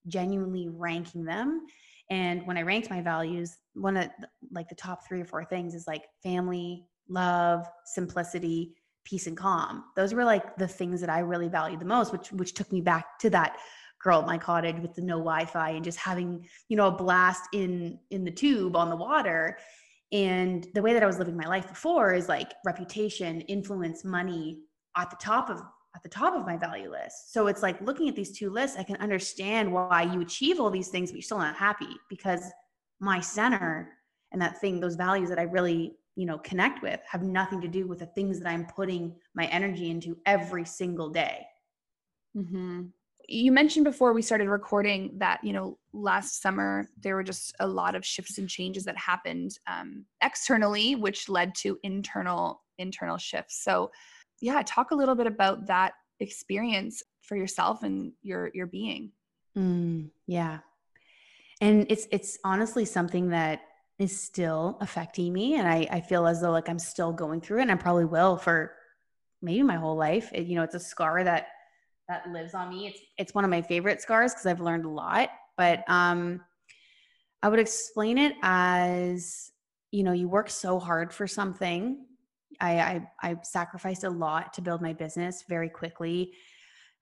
genuinely 0.06 0.68
ranking 0.68 1.24
them. 1.24 1.66
And 2.10 2.46
when 2.46 2.56
I 2.56 2.62
ranked 2.62 2.90
my 2.90 3.02
values, 3.02 3.56
one 3.74 3.96
of 3.96 4.08
the, 4.20 4.28
like 4.50 4.68
the 4.68 4.74
top 4.74 5.06
three 5.06 5.20
or 5.20 5.24
four 5.26 5.44
things 5.44 5.74
is 5.74 5.86
like 5.86 6.04
family, 6.22 6.86
love, 7.08 7.66
simplicity, 7.84 8.74
peace 9.04 9.26
and 9.26 9.36
calm. 9.36 9.84
Those 9.96 10.14
were 10.14 10.24
like 10.24 10.56
the 10.56 10.68
things 10.68 11.00
that 11.00 11.10
I 11.10 11.20
really 11.20 11.48
valued 11.48 11.80
the 11.80 11.86
most, 11.86 12.12
which 12.12 12.30
which 12.32 12.54
took 12.54 12.70
me 12.70 12.80
back 12.80 13.18
to 13.20 13.30
that 13.30 13.56
girl 14.02 14.20
at 14.20 14.26
my 14.26 14.38
cottage 14.38 14.78
with 14.80 14.94
the 14.94 15.02
no 15.02 15.18
Wi-Fi 15.18 15.70
and 15.70 15.84
just 15.84 15.98
having, 15.98 16.46
you 16.68 16.76
know, 16.76 16.88
a 16.88 16.92
blast 16.92 17.42
in 17.52 17.98
in 18.10 18.24
the 18.24 18.30
tube 18.30 18.76
on 18.76 18.90
the 18.90 18.96
water. 18.96 19.58
And 20.12 20.66
the 20.74 20.82
way 20.82 20.94
that 20.94 21.02
I 21.02 21.06
was 21.06 21.18
living 21.18 21.36
my 21.36 21.46
life 21.46 21.68
before 21.68 22.14
is 22.14 22.28
like 22.28 22.52
reputation, 22.64 23.42
influence, 23.42 24.04
money 24.04 24.60
at 24.96 25.10
the 25.10 25.16
top 25.16 25.50
of 25.50 25.60
at 25.94 26.02
the 26.02 26.08
top 26.08 26.34
of 26.34 26.46
my 26.46 26.56
value 26.56 26.90
list. 26.90 27.32
So 27.32 27.46
it's 27.48 27.62
like 27.62 27.80
looking 27.80 28.08
at 28.08 28.14
these 28.14 28.36
two 28.36 28.50
lists, 28.50 28.78
I 28.78 28.82
can 28.84 28.96
understand 28.96 29.72
why 29.72 30.02
you 30.02 30.20
achieve 30.20 30.60
all 30.60 30.70
these 30.70 30.88
things, 30.88 31.10
but 31.10 31.16
you're 31.16 31.22
still 31.22 31.38
not 31.38 31.56
happy 31.56 31.88
because 32.08 32.42
my 33.00 33.20
center 33.20 33.92
and 34.32 34.40
that 34.40 34.60
thing, 34.60 34.80
those 34.80 34.96
values 34.96 35.28
that 35.30 35.38
I 35.38 35.42
really, 35.42 35.96
you 36.14 36.26
know, 36.26 36.38
connect 36.38 36.82
with 36.82 37.00
have 37.10 37.22
nothing 37.22 37.60
to 37.62 37.68
do 37.68 37.86
with 37.86 38.00
the 38.00 38.06
things 38.06 38.38
that 38.38 38.48
I'm 38.48 38.66
putting 38.66 39.16
my 39.34 39.46
energy 39.46 39.90
into 39.90 40.18
every 40.26 40.64
single 40.64 41.08
day. 41.08 41.46
Mm-hmm. 42.36 42.86
You 43.30 43.52
mentioned 43.52 43.84
before 43.84 44.14
we 44.14 44.22
started 44.22 44.48
recording 44.48 45.12
that, 45.18 45.44
you 45.44 45.52
know, 45.52 45.78
last 45.92 46.40
summer 46.40 46.88
there 47.02 47.14
were 47.14 47.22
just 47.22 47.54
a 47.60 47.66
lot 47.66 47.94
of 47.94 48.04
shifts 48.04 48.38
and 48.38 48.48
changes 48.48 48.84
that 48.84 48.96
happened 48.96 49.58
um, 49.66 50.06
externally, 50.22 50.94
which 50.94 51.28
led 51.28 51.54
to 51.56 51.78
internal 51.82 52.62
internal 52.78 53.18
shifts. 53.18 53.62
So, 53.62 53.90
yeah, 54.40 54.62
talk 54.64 54.92
a 54.92 54.94
little 54.94 55.14
bit 55.14 55.26
about 55.26 55.66
that 55.66 55.92
experience 56.20 57.02
for 57.20 57.36
yourself 57.36 57.82
and 57.82 58.12
your 58.22 58.50
your 58.54 58.66
being. 58.66 59.12
Mm, 59.56 60.10
yeah, 60.26 60.60
and 61.60 61.86
it's 61.88 62.06
it's 62.10 62.38
honestly 62.44 62.84
something 62.84 63.28
that 63.30 63.60
is 63.98 64.18
still 64.18 64.78
affecting 64.80 65.32
me 65.32 65.56
and 65.56 65.66
I, 65.66 65.86
I 65.90 66.00
feel 66.00 66.26
as 66.26 66.40
though 66.40 66.52
like 66.52 66.68
i'm 66.68 66.78
still 66.78 67.12
going 67.12 67.40
through 67.40 67.58
it 67.58 67.62
and 67.62 67.72
i 67.72 67.74
probably 67.74 68.04
will 68.04 68.36
for 68.36 68.72
maybe 69.42 69.62
my 69.62 69.76
whole 69.76 69.96
life 69.96 70.30
it, 70.32 70.46
you 70.46 70.54
know 70.54 70.62
it's 70.62 70.74
a 70.74 70.80
scar 70.80 71.24
that 71.24 71.48
that 72.08 72.30
lives 72.32 72.54
on 72.54 72.68
me 72.68 72.88
it's 72.88 73.00
it's 73.18 73.34
one 73.34 73.44
of 73.44 73.50
my 73.50 73.62
favorite 73.62 74.00
scars 74.00 74.32
because 74.32 74.46
i've 74.46 74.60
learned 74.60 74.84
a 74.84 74.88
lot 74.88 75.30
but 75.56 75.84
um 75.88 76.40
i 77.42 77.48
would 77.48 77.58
explain 77.58 78.18
it 78.18 78.34
as 78.42 79.50
you 79.90 80.02
know 80.02 80.12
you 80.12 80.28
work 80.28 80.50
so 80.50 80.78
hard 80.78 81.12
for 81.12 81.26
something 81.26 82.04
i 82.60 82.80
i, 82.80 83.08
I 83.22 83.36
sacrificed 83.42 84.04
a 84.04 84.10
lot 84.10 84.52
to 84.54 84.62
build 84.62 84.82
my 84.82 84.92
business 84.92 85.44
very 85.48 85.68
quickly 85.68 86.32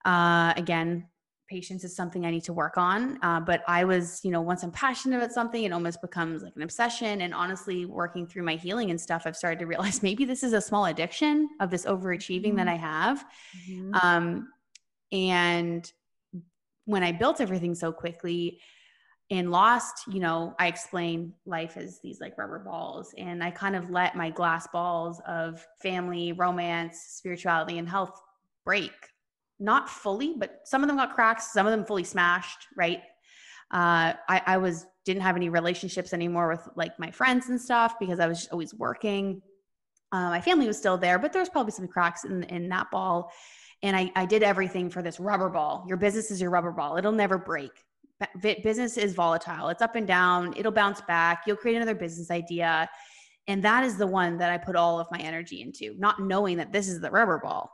uh 0.05 0.53
again 0.57 1.07
patience 1.47 1.83
is 1.83 1.95
something 1.95 2.25
I 2.25 2.31
need 2.31 2.43
to 2.43 2.53
work 2.53 2.77
on. 2.77 3.19
Uh, 3.23 3.39
but 3.39 3.63
I 3.67 3.85
was, 3.85 4.19
you 4.23 4.31
know, 4.31 4.41
once 4.41 4.63
I'm 4.63 4.71
passionate 4.71 5.17
about 5.17 5.31
something, 5.31 5.63
it 5.63 5.71
almost 5.71 6.01
becomes 6.01 6.43
like 6.43 6.55
an 6.55 6.61
obsession. 6.61 7.21
And 7.21 7.33
honestly, 7.33 7.85
working 7.85 8.27
through 8.27 8.43
my 8.43 8.55
healing 8.55 8.91
and 8.91 8.99
stuff, 8.99 9.23
I've 9.25 9.37
started 9.37 9.59
to 9.59 9.65
realize 9.65 10.03
maybe 10.03 10.25
this 10.25 10.43
is 10.43 10.53
a 10.53 10.61
small 10.61 10.85
addiction 10.85 11.49
of 11.59 11.69
this 11.69 11.85
overachieving 11.85 12.47
mm-hmm. 12.47 12.57
that 12.57 12.67
I 12.67 12.75
have. 12.75 13.25
Mm-hmm. 13.69 13.93
Um, 13.95 14.47
and 15.11 15.91
when 16.85 17.03
I 17.03 17.11
built 17.11 17.41
everything 17.41 17.75
so 17.75 17.91
quickly 17.91 18.59
and 19.29 19.51
lost, 19.51 20.07
you 20.07 20.21
know, 20.21 20.55
I 20.57 20.67
explain 20.67 21.33
life 21.45 21.75
as 21.75 21.99
these 22.01 22.21
like 22.21 22.37
rubber 22.37 22.59
balls. 22.59 23.13
And 23.17 23.43
I 23.43 23.51
kind 23.51 23.75
of 23.75 23.89
let 23.89 24.15
my 24.15 24.29
glass 24.29 24.67
balls 24.67 25.21
of 25.27 25.65
family, 25.81 26.31
romance, 26.31 26.97
spirituality, 27.09 27.77
and 27.77 27.89
health 27.89 28.21
break 28.63 28.93
not 29.59 29.89
fully, 29.89 30.35
but 30.37 30.61
some 30.65 30.83
of 30.83 30.87
them 30.87 30.97
got 30.97 31.15
cracks, 31.15 31.51
some 31.51 31.65
of 31.65 31.71
them 31.71 31.85
fully 31.85 32.03
smashed, 32.03 32.67
right? 32.75 33.01
Uh, 33.71 34.13
I, 34.29 34.41
I 34.45 34.57
was 34.57 34.85
didn't 35.03 35.23
have 35.23 35.35
any 35.35 35.49
relationships 35.49 36.13
anymore 36.13 36.49
with 36.49 36.67
like 36.75 36.97
my 36.99 37.11
friends 37.11 37.49
and 37.49 37.59
stuff 37.59 37.97
because 37.99 38.19
I 38.19 38.27
was 38.27 38.47
always 38.51 38.73
working. 38.73 39.41
Uh, 40.11 40.29
my 40.29 40.41
family 40.41 40.67
was 40.67 40.77
still 40.77 40.97
there, 40.97 41.17
but 41.19 41.33
there 41.33 41.41
was 41.41 41.49
probably 41.49 41.71
some 41.71 41.87
cracks 41.87 42.23
in 42.23 42.43
in 42.43 42.69
that 42.69 42.91
ball. 42.91 43.31
And 43.83 43.95
I, 43.95 44.11
I 44.15 44.25
did 44.25 44.43
everything 44.43 44.89
for 44.89 45.01
this 45.01 45.19
rubber 45.19 45.49
ball. 45.49 45.85
Your 45.87 45.97
business 45.97 46.31
is 46.31 46.41
your 46.41 46.49
rubber 46.49 46.71
ball. 46.71 46.97
It'll 46.97 47.11
never 47.11 47.37
break. 47.37 47.71
Business 48.41 48.97
is 48.97 49.13
volatile. 49.13 49.69
It's 49.69 49.83
up 49.83 49.95
and 49.95 50.07
down. 50.07 50.53
It'll 50.57 50.71
bounce 50.71 51.01
back. 51.01 51.43
You'll 51.45 51.57
create 51.57 51.75
another 51.75 51.93
business 51.93 52.31
idea. 52.31 52.89
And 53.47 53.63
that 53.63 53.83
is 53.83 53.97
the 53.97 54.07
one 54.07 54.37
that 54.39 54.51
I 54.51 54.57
put 54.57 54.75
all 54.75 54.99
of 54.99 55.07
my 55.11 55.19
energy 55.19 55.61
into, 55.61 55.95
not 55.97 56.19
knowing 56.19 56.57
that 56.57 56.73
this 56.73 56.89
is 56.89 56.99
the 56.99 57.11
rubber 57.11 57.39
ball, 57.41 57.71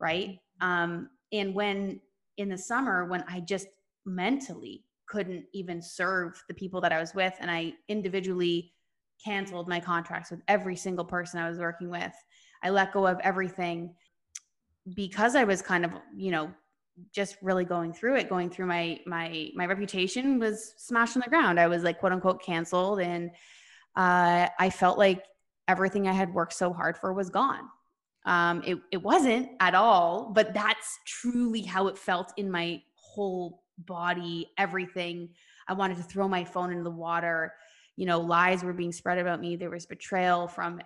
right? 0.00 0.38
Um, 0.60 1.08
and 1.32 1.54
when 1.54 2.00
in 2.36 2.48
the 2.48 2.58
summer, 2.58 3.06
when 3.06 3.24
I 3.28 3.40
just 3.40 3.68
mentally 4.04 4.84
couldn't 5.06 5.44
even 5.52 5.80
serve 5.80 6.42
the 6.48 6.54
people 6.54 6.80
that 6.80 6.92
I 6.92 6.98
was 6.98 7.14
with, 7.14 7.34
and 7.40 7.50
I 7.50 7.74
individually 7.88 8.72
canceled 9.24 9.68
my 9.68 9.80
contracts 9.80 10.30
with 10.30 10.42
every 10.48 10.76
single 10.76 11.04
person 11.04 11.40
I 11.40 11.48
was 11.48 11.58
working 11.58 11.88
with, 11.88 12.12
I 12.62 12.70
let 12.70 12.92
go 12.92 13.06
of 13.06 13.20
everything 13.20 13.94
because 14.94 15.36
I 15.36 15.44
was 15.44 15.62
kind 15.62 15.84
of, 15.84 15.92
you 16.16 16.30
know, 16.30 16.50
just 17.12 17.36
really 17.42 17.64
going 17.64 17.92
through 17.92 18.14
it 18.14 18.28
going 18.28 18.48
through 18.48 18.66
my 18.66 19.00
my 19.04 19.48
my 19.56 19.66
reputation 19.66 20.38
was 20.38 20.74
smashed 20.76 21.16
on 21.16 21.22
the 21.24 21.28
ground 21.28 21.58
i 21.58 21.66
was 21.66 21.82
like 21.82 21.98
quote 21.98 22.12
unquote 22.12 22.40
canceled 22.40 23.00
and 23.00 23.32
uh, 23.96 24.46
i 24.60 24.70
felt 24.70 24.96
like 24.96 25.24
everything 25.66 26.06
i 26.06 26.12
had 26.12 26.32
worked 26.32 26.52
so 26.52 26.72
hard 26.72 26.96
for 26.96 27.12
was 27.12 27.30
gone 27.30 27.68
um, 28.26 28.62
it, 28.64 28.78
it 28.90 29.02
wasn't 29.02 29.50
at 29.60 29.74
all, 29.74 30.30
but 30.34 30.54
that's 30.54 30.98
truly 31.06 31.62
how 31.62 31.88
it 31.88 31.98
felt 31.98 32.32
in 32.36 32.50
my 32.50 32.82
whole 32.96 33.62
body, 33.78 34.50
everything. 34.56 35.30
I 35.68 35.74
wanted 35.74 35.98
to 35.98 36.02
throw 36.02 36.26
my 36.26 36.44
phone 36.44 36.70
into 36.70 36.84
the 36.84 36.90
water. 36.90 37.52
You 37.96 38.06
know, 38.06 38.20
lies 38.20 38.64
were 38.64 38.72
being 38.72 38.92
spread 38.92 39.18
about 39.18 39.40
me. 39.40 39.56
There 39.56 39.70
was 39.70 39.86
betrayal 39.86 40.48
from 40.48 40.80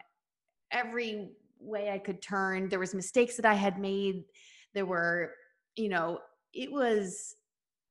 every 0.73 1.31
way 1.61 1.91
I 1.91 1.99
could 1.99 2.23
turn. 2.23 2.69
There 2.69 2.79
was 2.79 2.95
mistakes 2.95 3.37
that 3.37 3.47
I 3.47 3.55
had 3.55 3.79
made. 3.79 4.25
There 4.75 4.87
were, 4.87 5.33
you 5.77 5.89
know, 5.89 6.19
it 6.55 6.71
was 6.71 7.35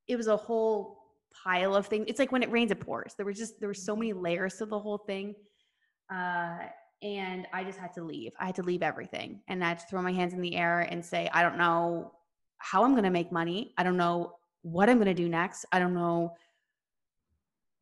it 0.08 0.16
was 0.16 0.28
a 0.28 0.38
whole 0.38 1.00
pile 1.44 1.76
of 1.76 1.88
things. 1.88 2.06
It's 2.08 2.20
like 2.20 2.32
when 2.32 2.44
it 2.44 2.52
rains, 2.52 2.72
it 2.72 2.80
pours. 2.80 3.14
There 3.16 3.26
was 3.26 3.38
just 3.38 3.60
there 3.60 3.70
were 3.70 3.74
so 3.74 3.96
many 3.96 4.14
layers 4.14 4.56
to 4.56 4.66
the 4.66 4.80
whole 4.80 5.00
thing. 5.00 5.36
Uh, 6.14 6.58
and 7.04 7.48
I 7.54 7.64
just 7.64 7.78
had 7.78 7.94
to 7.94 8.04
leave. 8.04 8.32
I 8.40 8.48
had 8.48 8.56
to 8.56 8.64
leave 8.64 8.82
everything 8.82 9.42
and 9.48 9.64
I 9.64 9.70
had 9.70 9.80
to 9.80 9.86
throw 9.88 10.02
my 10.02 10.12
hands 10.12 10.34
in 10.34 10.42
the 10.42 10.56
air 10.56 10.80
and 10.80 11.06
say, 11.06 11.30
I 11.32 11.44
don't 11.44 11.58
know 11.58 12.14
how 12.58 12.84
I'm 12.84 12.92
going 12.92 13.04
to 13.04 13.12
make 13.12 13.32
money. 13.32 13.74
I 13.78 13.84
don't 13.84 13.98
know 13.98 14.34
what 14.64 14.90
I'm 14.90 14.98
going 14.98 15.08
to 15.08 15.14
do 15.14 15.30
next. 15.30 15.66
I 15.72 15.80
don't 15.80 15.94
know 15.94 16.34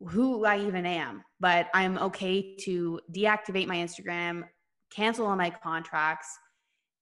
who 0.07 0.45
I 0.45 0.59
even 0.59 0.85
am, 0.85 1.23
but 1.39 1.69
I'm 1.73 1.97
okay 1.97 2.57
to 2.65 2.99
deactivate 3.15 3.67
my 3.67 3.77
Instagram, 3.77 4.43
cancel 4.93 5.27
all 5.27 5.35
my 5.35 5.49
contracts 5.49 6.27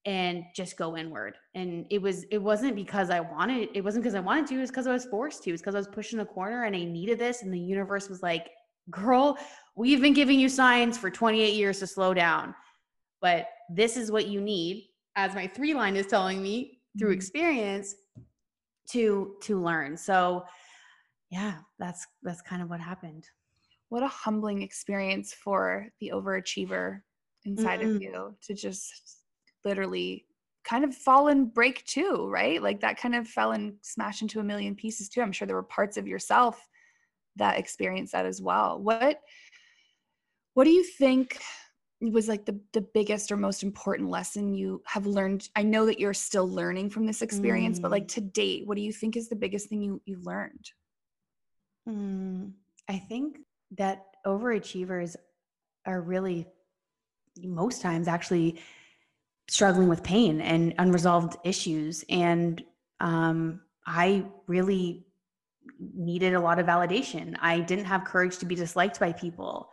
and 0.06 0.44
just 0.56 0.78
go 0.78 0.98
inward. 0.98 1.36
And 1.56 1.86
it 1.90 2.02
was 2.02 2.26
it 2.32 2.38
wasn't 2.38 2.76
because 2.76 3.10
I 3.10 3.20
wanted 3.20 3.70
it 3.74 3.84
wasn't 3.84 4.04
because 4.04 4.16
I 4.16 4.20
wanted 4.20 4.48
to, 4.48 4.56
it 4.56 4.60
was 4.60 4.70
because 4.70 4.88
I 4.88 4.94
was 4.94 5.06
forced 5.06 5.44
to. 5.44 5.52
It's 5.52 5.62
because 5.62 5.76
I 5.76 5.80
was 5.80 5.88
pushing 5.88 6.20
a 6.20 6.26
corner 6.26 6.64
and 6.64 6.76
I 6.76 6.84
needed 6.84 7.20
this 7.20 7.44
and 7.44 7.54
the 7.54 7.60
universe 7.60 8.10
was 8.10 8.22
like, 8.22 8.50
"Girl, 8.90 9.38
we've 9.76 10.02
been 10.02 10.14
giving 10.14 10.40
you 10.40 10.50
signs 10.50 10.98
for 10.98 11.10
28 11.10 11.54
years 11.54 11.80
to 11.80 11.88
slow 11.88 12.14
down, 12.14 12.54
but 13.22 13.48
this 13.70 13.96
is 13.96 14.12
what 14.12 14.28
you 14.28 14.42
need, 14.42 14.90
as 15.16 15.34
my 15.36 15.48
three 15.48 15.74
line 15.74 15.96
is 15.96 16.08
telling 16.08 16.42
me 16.42 16.82
through 17.00 17.10
mm-hmm. 17.10 17.18
experience 17.18 17.96
to 18.90 19.36
to 19.44 19.62
learn. 19.62 19.96
So 19.96 20.44
yeah, 21.30 21.56
that's 21.80 22.06
that's 22.24 22.42
kind 22.42 22.62
of 22.62 22.70
what 22.70 22.80
happened. 22.80 23.26
What 23.90 24.04
a 24.04 24.08
humbling 24.08 24.62
experience 24.62 25.34
for 25.34 25.88
the 26.00 26.12
overachiever 26.14 27.02
inside 27.46 27.80
mm-hmm. 27.80 27.96
of 27.96 28.02
you 28.02 28.36
to 28.44 28.54
just 28.54 29.20
literally 29.66 30.26
kind 30.64 30.84
of 30.84 30.96
fall 30.96 31.28
and 31.28 31.54
break 31.54 31.84
too, 31.86 32.28
right? 32.30 32.62
Like 32.62 32.82
that 32.82 32.98
kind 32.98 33.16
of 33.16 33.28
fell 33.28 33.52
and 33.52 33.76
smashed 33.82 34.22
into 34.22 34.40
a 34.40 34.44
million 34.44 34.76
pieces 34.76 35.10
too. 35.10 35.22
I'm 35.22 35.32
sure 35.32 35.46
there 35.46 35.56
were 35.56 35.64
parts 35.64 35.98
of 35.98 36.08
yourself 36.08 36.68
that 37.36 37.58
experienced 37.58 38.14
that 38.14 38.26
as 38.26 38.42
well. 38.42 38.80
What 38.80 39.20
what 40.54 40.66
do 40.66 40.70
you 40.70 40.84
think 40.84 41.40
was 42.00 42.28
like 42.28 42.46
the 42.46 42.60
the 42.74 42.82
biggest 42.82 43.32
or 43.32 43.38
most 43.38 43.64
important 43.64 44.10
lesson 44.10 44.54
you 44.54 44.82
have 44.86 45.06
learned? 45.06 45.50
I 45.56 45.64
know 45.64 45.86
that 45.86 46.00
you're 46.00 46.14
still 46.14 46.48
learning 46.48 46.90
from 46.92 47.06
this 47.06 47.22
experience, 47.22 47.80
mm. 47.80 47.82
but 47.82 47.92
like 47.92 48.06
mm. 48.06 48.14
to 48.14 48.22
date, 48.22 48.68
what 48.68 48.76
do 48.76 48.84
you 48.84 48.94
think 48.94 49.18
is 49.18 49.30
the 49.30 49.36
biggest 49.36 49.68
thing 49.68 49.82
you 49.82 50.02
you've 50.06 50.26
learned? 50.26 50.72
Mm, 51.88 52.54
I 52.90 53.00
think 53.00 53.40
that 53.72 54.06
overachievers 54.26 55.16
are 55.86 56.02
really 56.02 56.48
most 57.42 57.82
times 57.82 58.08
actually 58.08 58.60
struggling 59.50 59.90
with 59.90 60.04
pain 60.04 60.42
and 60.42 60.74
unresolved 60.78 61.36
issues. 61.44 62.04
And 62.10 62.64
um, 63.00 63.62
I 63.86 64.26
really 64.48 65.06
needed 65.80 66.34
a 66.34 66.40
lot 66.40 66.60
of 66.60 66.66
validation. 66.66 67.36
I 67.42 67.60
didn't 67.60 67.86
have 67.86 68.06
courage 68.06 68.38
to 68.40 68.46
be 68.46 68.56
disliked 68.56 69.00
by 69.00 69.12
people. 69.12 69.70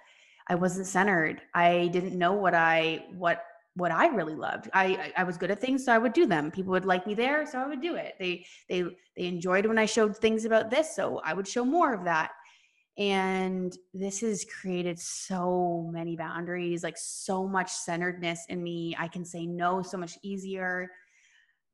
I 0.49 0.55
wasn't 0.57 0.87
centered. 0.87 1.43
I 1.55 1.89
didn't 1.93 2.19
know 2.19 2.33
what 2.33 2.55
I 2.55 3.05
what 3.17 3.45
what 3.77 3.93
I 3.93 4.09
really 4.09 4.35
loved. 4.35 4.69
I 4.75 5.13
I 5.17 5.23
was 5.23 5.37
good 5.37 5.51
at 5.51 5.61
things, 5.61 5.85
so 5.85 5.93
I 5.93 5.99
would 5.99 6.13
do 6.13 6.27
them. 6.27 6.51
People 6.51 6.73
would 6.73 6.85
like 6.85 7.07
me 7.07 7.15
there, 7.15 7.47
so 7.47 7.61
I 7.61 7.67
would 7.69 7.81
do 7.81 7.95
it. 7.95 8.15
They 8.19 8.45
they 8.69 8.83
they 9.17 9.27
enjoyed 9.27 9.67
when 9.67 9.79
I 9.79 9.87
showed 9.87 10.17
things 10.17 10.45
about 10.45 10.71
this, 10.71 10.95
so 10.95 11.21
I 11.25 11.35
would 11.35 11.47
show 11.47 11.65
more 11.65 11.95
of 11.95 12.05
that. 12.05 12.33
And 12.99 13.77
this 13.95 14.21
has 14.21 14.45
created 14.45 14.99
so 14.99 15.89
many 15.93 16.17
boundaries, 16.17 16.83
like 16.83 16.99
so 16.99 17.47
much 17.47 17.71
centeredness 17.71 18.45
in 18.49 18.63
me. 18.63 18.95
I 18.99 19.09
can 19.09 19.25
say 19.25 19.47
no 19.47 19.83
so 19.83 19.97
much 19.97 20.19
easier. 20.23 20.91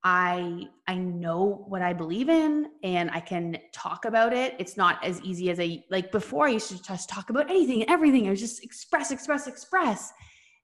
I 0.04 0.68
I 0.86 0.94
know 0.94 1.64
what 1.66 1.82
I 1.82 1.92
believe 1.92 2.28
in 2.28 2.70
and 2.84 3.10
I 3.10 3.18
can 3.18 3.58
talk 3.72 4.04
about 4.04 4.32
it. 4.32 4.54
It's 4.58 4.76
not 4.76 5.02
as 5.04 5.20
easy 5.22 5.50
as 5.50 5.58
I 5.58 5.82
like 5.90 6.12
before 6.12 6.46
I 6.46 6.50
used 6.50 6.68
to 6.68 6.80
just 6.80 7.08
talk 7.08 7.28
about 7.30 7.50
anything 7.50 7.82
and 7.82 7.90
everything. 7.90 8.28
I 8.28 8.30
was 8.30 8.40
just 8.40 8.62
express, 8.62 9.10
express, 9.10 9.48
express. 9.48 10.12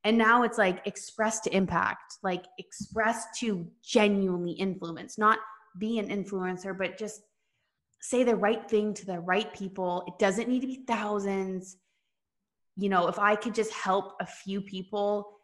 And 0.05 0.17
now 0.19 0.43
it's 0.43 0.59
like 0.59 0.87
express 0.87 1.41
to 1.41 1.57
impact, 1.57 2.19
like 2.23 2.45
express 2.59 3.27
to 3.41 3.67
genuinely 3.83 4.53
influence, 4.53 5.19
not 5.19 5.38
be 5.79 5.99
an 5.99 6.09
influencer, 6.09 6.77
but 6.77 6.99
just 6.99 7.23
say 8.03 8.25
the 8.25 8.37
right 8.37 8.69
thing 8.69 8.93
to 8.93 9.07
the 9.07 9.21
right 9.21 9.55
people. 9.55 10.05
It 10.09 10.19
doesn't 10.19 10.49
need 10.49 10.61
to 10.61 10.67
be 10.67 10.85
thousands. 10.87 11.77
You 12.77 12.88
know, 12.88 13.07
if 13.07 13.19
I 13.19 13.37
could 13.37 13.55
just 13.55 13.73
help 13.73 14.15
a 14.21 14.27
few 14.27 14.61
people 14.61 15.38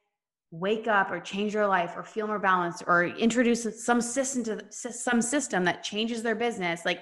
wake 0.51 0.89
up 0.89 1.11
or 1.11 1.21
change 1.21 1.53
their 1.53 1.67
life 1.67 1.95
or 1.97 2.03
feel 2.03 2.27
more 2.27 2.39
balanced 2.39 2.83
or 2.87 3.05
introduce 3.05 3.85
some 3.85 4.01
system 4.01 4.43
to 4.45 4.65
some 4.71 5.23
system 5.23 5.65
that 5.65 5.85
changes 5.85 6.23
their 6.23 6.35
business, 6.35 6.85
like 6.85 7.01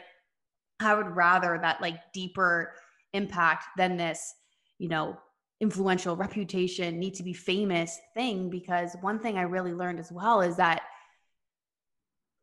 I 0.81 0.95
would 0.95 1.17
rather 1.17 1.59
that 1.63 1.81
like 1.81 1.97
deeper 2.13 2.75
impact 3.15 3.65
than 3.79 3.97
this, 3.97 4.35
you 4.79 4.89
know, 4.91 5.17
influential 5.61 6.17
reputation, 6.17 6.99
need 6.99 7.15
to 7.15 7.23
be 7.23 7.33
famous 7.33 7.99
thing. 8.15 8.51
Because 8.51 8.95
one 9.01 9.21
thing 9.21 9.39
I 9.39 9.43
really 9.43 9.73
learned 9.73 10.01
as 10.01 10.13
well 10.13 10.43
is 10.43 10.57
that 10.57 10.83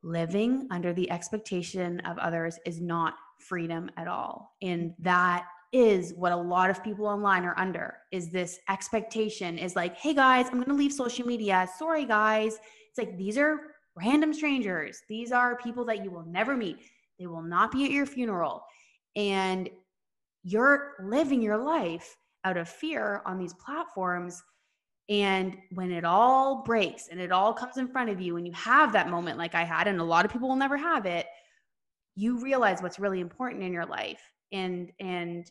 living 0.04 0.68
under 0.70 0.94
the 0.94 1.10
expectation 1.10 2.00
of 2.02 2.18
others 2.18 2.60
is 2.66 2.80
not 2.82 3.16
freedom 3.40 3.90
at 3.98 4.08
all. 4.08 4.56
And 4.62 4.94
that 5.00 5.46
is 5.72 6.14
what 6.14 6.32
a 6.32 6.38
lot 6.38 6.70
of 6.70 6.84
people 6.84 7.08
online 7.08 7.44
are 7.46 7.58
under 7.58 7.98
is 8.12 8.30
this 8.30 8.60
expectation 8.70 9.58
is 9.58 9.76
like, 9.76 9.98
hey 9.98 10.14
guys, 10.14 10.48
I'm 10.48 10.64
to 10.66 10.74
leave 10.74 10.94
social 10.94 11.26
media. 11.26 11.68
Sorry 11.80 12.06
guys. 12.06 12.60
It's 12.90 12.98
like 12.98 13.18
these 13.18 13.38
are 13.38 13.60
random 13.96 14.34
strangers. 14.34 15.02
These 15.10 15.32
are 15.32 15.58
people 15.58 15.84
that 15.86 16.04
you 16.04 16.12
will 16.12 16.26
never 16.26 16.56
meet. 16.56 16.78
They 17.20 17.26
will 17.26 17.42
not 17.42 17.72
be 17.72 17.86
at 17.86 17.92
your 17.92 18.06
funeral. 18.06 18.64
And 19.16 19.70
you're 20.44 20.94
living 21.02 21.42
your 21.42 21.58
life 21.58 22.16
out 22.44 22.58
of 22.58 22.70
fear 22.70 23.22
on 23.26 23.40
these 23.40 23.54
platforms 23.54 24.44
and 25.10 25.58
when 25.72 25.92
it 25.92 26.06
all 26.06 26.64
breaks 26.64 27.10
and 27.10 27.20
it 27.20 27.32
all 27.32 27.54
comes 27.54 27.78
in 27.78 27.88
front 27.88 28.10
of 28.10 28.22
you, 28.22 28.38
and 28.38 28.48
you 28.48 28.54
have 28.54 28.94
that 28.94 29.10
moment 29.10 29.38
like 29.38 29.56
I 29.56 29.64
had, 29.64 29.88
and 29.88 30.00
a 30.00 30.04
lot 30.04 30.26
of 30.26 30.32
people 30.32 30.48
will 30.48 30.56
never 30.56 30.78
have 30.78 31.06
it, 31.06 31.28
you 32.16 32.42
realize 32.42 32.82
what's 32.82 33.00
really 33.00 33.20
important 33.20 33.64
in 33.64 33.74
your 33.74 33.86
life. 33.86 34.22
And 34.52 34.92
and 35.00 35.50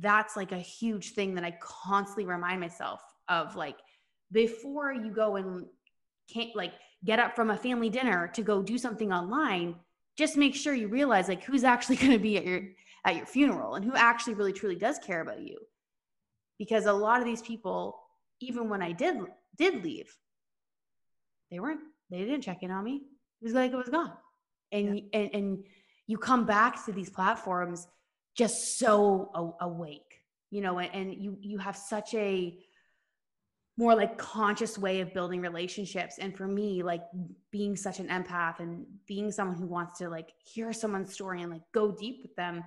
that's 0.00 0.36
like 0.36 0.52
a 0.52 0.58
huge 0.58 1.12
thing 1.12 1.34
that 1.34 1.44
I 1.44 1.56
constantly 1.60 2.26
remind 2.26 2.60
myself 2.60 3.00
of 3.28 3.54
like 3.54 3.76
before 4.32 4.92
you 4.92 5.12
go 5.12 5.36
and 5.36 5.66
can't 6.32 6.54
like 6.56 6.72
get 7.04 7.18
up 7.18 7.36
from 7.36 7.50
a 7.50 7.56
family 7.56 7.90
dinner 7.90 8.28
to 8.34 8.42
go 8.42 8.62
do 8.62 8.76
something 8.78 9.12
online, 9.12 9.76
just 10.16 10.36
make 10.36 10.54
sure 10.54 10.74
you 10.74 10.88
realize 10.88 11.28
like 11.28 11.44
who's 11.44 11.64
actually 11.64 11.96
going 12.04 12.12
to 12.12 12.18
be 12.18 12.36
at 12.36 12.44
your 12.44 12.62
at 13.04 13.16
your 13.16 13.26
funeral 13.26 13.74
and 13.74 13.84
who 13.84 13.94
actually 13.94 14.34
really 14.34 14.52
truly 14.52 14.76
does 14.76 14.98
care 14.98 15.20
about 15.20 15.40
you. 15.40 15.58
Because 16.58 16.86
a 16.86 16.92
lot 16.92 17.20
of 17.20 17.26
these 17.26 17.42
people 17.42 18.03
even 18.40 18.68
when 18.68 18.82
I 18.82 18.92
did 18.92 19.16
did 19.56 19.82
leave, 19.82 20.14
they 21.50 21.60
weren't 21.60 21.80
they 22.10 22.18
didn't 22.18 22.42
check 22.42 22.62
in 22.62 22.70
on 22.70 22.84
me. 22.84 23.02
It 23.40 23.44
was 23.44 23.52
like 23.52 23.72
it 23.72 23.76
was 23.76 23.88
gone. 23.88 24.12
And 24.72 24.98
yeah. 24.98 25.02
and 25.12 25.34
and 25.34 25.64
you 26.06 26.18
come 26.18 26.44
back 26.46 26.84
to 26.86 26.92
these 26.92 27.10
platforms 27.10 27.86
just 28.36 28.78
so 28.78 29.54
awake, 29.60 30.22
you 30.50 30.60
know, 30.60 30.78
and, 30.78 30.90
and 30.92 31.22
you 31.22 31.38
you 31.40 31.58
have 31.58 31.76
such 31.76 32.14
a 32.14 32.58
more 33.76 33.94
like 33.94 34.16
conscious 34.18 34.78
way 34.78 35.00
of 35.00 35.12
building 35.12 35.40
relationships 35.40 36.18
and 36.18 36.36
for 36.36 36.46
me 36.46 36.82
like 36.82 37.02
being 37.50 37.74
such 37.76 37.98
an 37.98 38.08
empath 38.08 38.60
and 38.60 38.86
being 39.06 39.32
someone 39.32 39.56
who 39.56 39.66
wants 39.66 39.98
to 39.98 40.08
like 40.08 40.32
hear 40.38 40.72
someone's 40.72 41.12
story 41.12 41.42
and 41.42 41.50
like 41.50 41.62
go 41.72 41.90
deep 41.90 42.20
with 42.22 42.34
them 42.36 42.62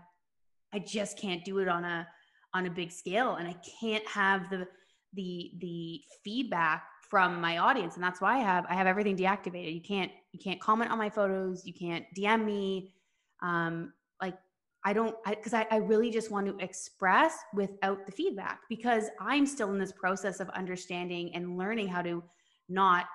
i 0.73 0.79
just 0.79 1.17
can't 1.17 1.45
do 1.45 1.59
it 1.59 1.67
on 1.69 1.85
a 1.85 2.05
on 2.53 2.65
a 2.65 2.69
big 2.69 2.91
scale 2.91 3.35
and 3.35 3.47
i 3.47 3.55
can't 3.79 4.05
have 4.05 4.49
the 4.49 4.67
the 5.13 5.51
the 5.59 6.01
feedback 6.23 6.83
from 7.09 7.39
my 7.39 7.57
audience. 7.57 7.95
And 7.95 8.03
that's 8.03 8.21
why 8.21 8.37
i 8.37 8.39
have 8.39 8.65
i 8.69 8.73
have 8.73 8.87
everything 8.87 9.17
deactivated. 9.17 9.73
You 9.73 9.81
can't 9.81 10.11
you 10.31 10.39
can't 10.39 10.59
comment 10.59 10.91
on 10.91 10.97
my 10.97 11.09
photos. 11.09 11.65
You 11.65 11.73
can't 11.73 12.05
dm 12.17 12.45
me. 12.45 12.93
Um 13.41 13.93
like 14.21 14.37
i 14.83 14.93
don't 14.93 15.15
because 15.25 15.53
I, 15.53 15.61
I, 15.61 15.67
I 15.71 15.77
really 15.77 16.09
just 16.09 16.31
want 16.31 16.47
to 16.47 16.63
express 16.63 17.37
without 17.53 18.05
the 18.05 18.11
feedback 18.11 18.61
because 18.67 19.05
i'm 19.19 19.45
still 19.45 19.71
in 19.71 19.77
this 19.77 19.91
process 19.91 20.39
of 20.39 20.49
understanding 20.49 21.33
and 21.35 21.57
learning 21.57 21.87
how 21.87 22.01
to 22.01 22.23
not 22.69 23.05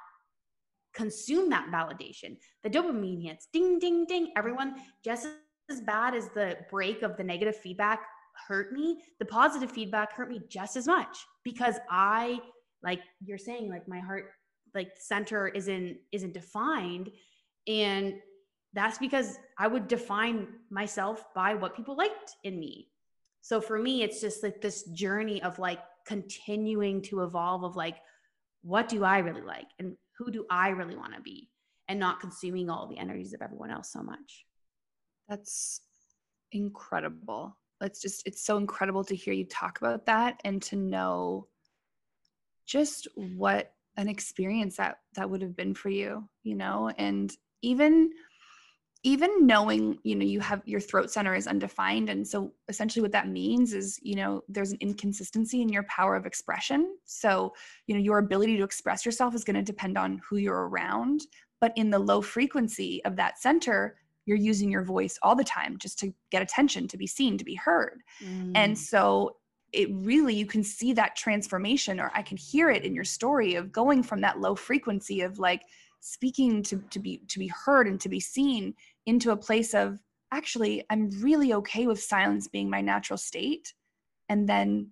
consume 0.92 1.48
that 1.50 1.68
validation. 1.72 2.36
The 2.62 2.70
dopamine 2.70 3.22
hits 3.22 3.48
ding 3.52 3.78
ding 3.78 4.04
ding. 4.06 4.32
Everyone 4.36 4.76
just 5.04 5.28
as 5.70 5.80
bad 5.80 6.14
as 6.14 6.28
the 6.30 6.58
break 6.70 7.02
of 7.02 7.16
the 7.16 7.24
negative 7.24 7.56
feedback 7.56 8.00
hurt 8.48 8.72
me, 8.72 9.02
the 9.18 9.24
positive 9.24 9.70
feedback 9.70 10.12
hurt 10.12 10.30
me 10.30 10.40
just 10.48 10.76
as 10.76 10.86
much 10.86 11.18
because 11.44 11.76
I, 11.90 12.40
like 12.82 13.00
you're 13.24 13.38
saying, 13.38 13.70
like 13.70 13.88
my 13.88 13.98
heart, 13.98 14.30
like 14.74 14.92
center 14.96 15.48
isn't 15.48 15.98
isn't 16.12 16.34
defined, 16.34 17.10
and 17.66 18.14
that's 18.72 18.98
because 18.98 19.38
I 19.58 19.66
would 19.66 19.86
define 19.86 20.48
myself 20.70 21.24
by 21.34 21.54
what 21.54 21.76
people 21.76 21.96
liked 21.96 22.36
in 22.44 22.58
me. 22.58 22.88
So 23.42 23.60
for 23.60 23.78
me, 23.78 24.02
it's 24.02 24.20
just 24.20 24.42
like 24.42 24.60
this 24.60 24.84
journey 24.84 25.42
of 25.42 25.58
like 25.58 25.80
continuing 26.06 27.02
to 27.02 27.22
evolve 27.22 27.64
of 27.64 27.76
like, 27.76 27.98
what 28.62 28.88
do 28.88 29.04
I 29.04 29.18
really 29.18 29.42
like 29.42 29.66
and 29.78 29.96
who 30.18 30.30
do 30.30 30.46
I 30.50 30.70
really 30.70 30.96
want 30.96 31.14
to 31.14 31.20
be, 31.20 31.50
and 31.88 32.00
not 32.00 32.20
consuming 32.20 32.70
all 32.70 32.86
the 32.88 32.98
energies 32.98 33.34
of 33.34 33.42
everyone 33.42 33.70
else 33.70 33.92
so 33.92 34.02
much. 34.02 34.46
That's 35.28 35.80
incredible 36.52 37.56
it's 37.82 38.00
just 38.00 38.26
it's 38.26 38.44
so 38.44 38.56
incredible 38.56 39.04
to 39.04 39.16
hear 39.16 39.34
you 39.34 39.44
talk 39.44 39.78
about 39.78 40.06
that 40.06 40.40
and 40.44 40.62
to 40.62 40.76
know 40.76 41.46
just 42.66 43.08
what 43.16 43.74
an 43.96 44.08
experience 44.08 44.76
that 44.76 44.98
that 45.14 45.28
would 45.28 45.42
have 45.42 45.56
been 45.56 45.74
for 45.74 45.90
you 45.90 46.28
you 46.42 46.54
know? 46.54 46.90
And 46.98 47.32
even 47.62 48.10
even 49.04 49.48
knowing 49.48 49.98
you 50.04 50.14
know 50.14 50.24
you 50.24 50.38
have 50.38 50.62
your 50.64 50.80
throat 50.80 51.10
center 51.10 51.34
is 51.34 51.48
undefined. 51.48 52.08
And 52.08 52.26
so 52.26 52.52
essentially 52.68 53.02
what 53.02 53.12
that 53.12 53.28
means 53.28 53.74
is 53.74 53.98
you 54.02 54.14
know 54.14 54.42
there's 54.48 54.72
an 54.72 54.78
inconsistency 54.80 55.60
in 55.60 55.68
your 55.68 55.84
power 55.84 56.14
of 56.14 56.26
expression. 56.26 56.96
So 57.04 57.52
you 57.86 57.94
know 57.94 58.00
your 58.00 58.18
ability 58.18 58.56
to 58.58 58.64
express 58.64 59.04
yourself 59.04 59.34
is 59.34 59.44
going 59.44 59.56
to 59.56 59.62
depend 59.62 59.98
on 59.98 60.20
who 60.28 60.36
you're 60.36 60.68
around. 60.68 61.22
But 61.60 61.72
in 61.76 61.90
the 61.90 61.98
low 61.98 62.20
frequency 62.20 63.04
of 63.04 63.16
that 63.16 63.40
center 63.40 63.96
you're 64.26 64.36
using 64.36 64.70
your 64.70 64.84
voice 64.84 65.18
all 65.22 65.34
the 65.34 65.44
time 65.44 65.76
just 65.78 65.98
to 65.98 66.12
get 66.30 66.42
attention, 66.42 66.88
to 66.88 66.96
be 66.96 67.06
seen, 67.06 67.36
to 67.38 67.44
be 67.44 67.54
heard. 67.54 68.02
Mm. 68.24 68.52
And 68.54 68.78
so 68.78 69.36
it 69.72 69.88
really 69.92 70.34
you 70.34 70.46
can 70.46 70.62
see 70.62 70.92
that 70.92 71.16
transformation 71.16 71.98
or 71.98 72.10
I 72.14 72.22
can 72.22 72.36
hear 72.36 72.70
it 72.70 72.84
in 72.84 72.94
your 72.94 73.04
story 73.04 73.54
of 73.54 73.72
going 73.72 74.02
from 74.02 74.20
that 74.20 74.38
low 74.38 74.54
frequency 74.54 75.22
of 75.22 75.38
like 75.38 75.62
speaking 76.00 76.62
to 76.64 76.82
to 76.90 76.98
be 76.98 77.22
to 77.28 77.38
be 77.38 77.48
heard 77.48 77.86
and 77.86 78.00
to 78.00 78.08
be 78.08 78.20
seen 78.20 78.74
into 79.06 79.30
a 79.30 79.36
place 79.36 79.74
of 79.74 79.98
actually 80.32 80.84
I'm 80.90 81.10
really 81.20 81.54
okay 81.54 81.86
with 81.86 82.02
silence 82.02 82.48
being 82.48 82.68
my 82.68 82.80
natural 82.80 83.16
state. 83.16 83.72
And 84.28 84.48
then, 84.48 84.90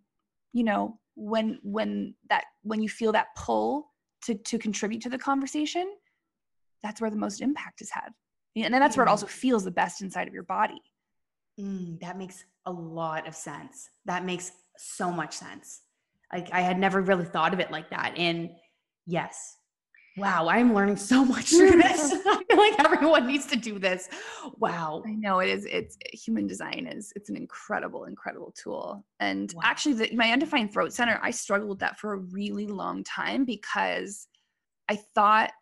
you 0.52 0.64
know, 0.64 0.98
when 1.14 1.58
when 1.62 2.14
that 2.28 2.44
when 2.62 2.82
you 2.82 2.88
feel 2.88 3.12
that 3.12 3.28
pull 3.36 3.90
to 4.22 4.34
to 4.34 4.58
contribute 4.58 5.02
to 5.02 5.10
the 5.10 5.18
conversation, 5.18 5.92
that's 6.82 7.00
where 7.00 7.10
the 7.10 7.16
most 7.16 7.42
impact 7.42 7.82
is 7.82 7.90
had 7.90 8.10
and 8.56 8.72
then 8.72 8.80
that's 8.80 8.96
where 8.96 9.06
it 9.06 9.10
also 9.10 9.26
feels 9.26 9.64
the 9.64 9.70
best 9.70 10.02
inside 10.02 10.28
of 10.28 10.34
your 10.34 10.42
body. 10.42 10.80
Mm, 11.58 12.00
that 12.00 12.18
makes 12.18 12.44
a 12.66 12.72
lot 12.72 13.28
of 13.28 13.34
sense. 13.34 13.90
That 14.06 14.24
makes 14.24 14.52
so 14.76 15.10
much 15.10 15.34
sense. 15.34 15.82
Like 16.32 16.48
i 16.52 16.60
had 16.60 16.78
never 16.78 17.00
really 17.00 17.24
thought 17.24 17.52
of 17.52 17.60
it 17.60 17.70
like 17.70 17.90
that 17.90 18.14
and 18.16 18.50
yes. 19.06 19.56
Wow 20.16 20.48
i'm 20.48 20.74
learning 20.74 20.96
so 20.96 21.24
much 21.24 21.50
through 21.50 21.72
this. 21.82 22.12
I 22.26 22.42
feel 22.48 22.58
like 22.58 22.80
everyone 22.80 23.26
needs 23.26 23.46
to 23.46 23.56
do 23.56 23.78
this. 23.78 24.08
Wow. 24.58 25.02
I 25.06 25.12
know 25.12 25.38
it 25.40 25.48
is 25.48 25.66
it's 25.66 25.96
human 26.12 26.46
design 26.46 26.88
is 26.90 27.12
it's 27.16 27.30
an 27.30 27.36
incredible 27.36 28.04
incredible 28.04 28.52
tool 28.60 29.04
and 29.18 29.52
wow. 29.54 29.62
actually 29.64 29.94
the, 29.94 30.16
my 30.16 30.30
undefined 30.32 30.72
throat 30.72 30.92
center 30.92 31.18
i 31.22 31.30
struggled 31.30 31.70
with 31.70 31.78
that 31.80 31.98
for 31.98 32.14
a 32.14 32.18
really 32.18 32.66
long 32.66 33.04
time 33.04 33.44
because 33.44 34.28
I 34.90 34.96
thought 35.14 35.52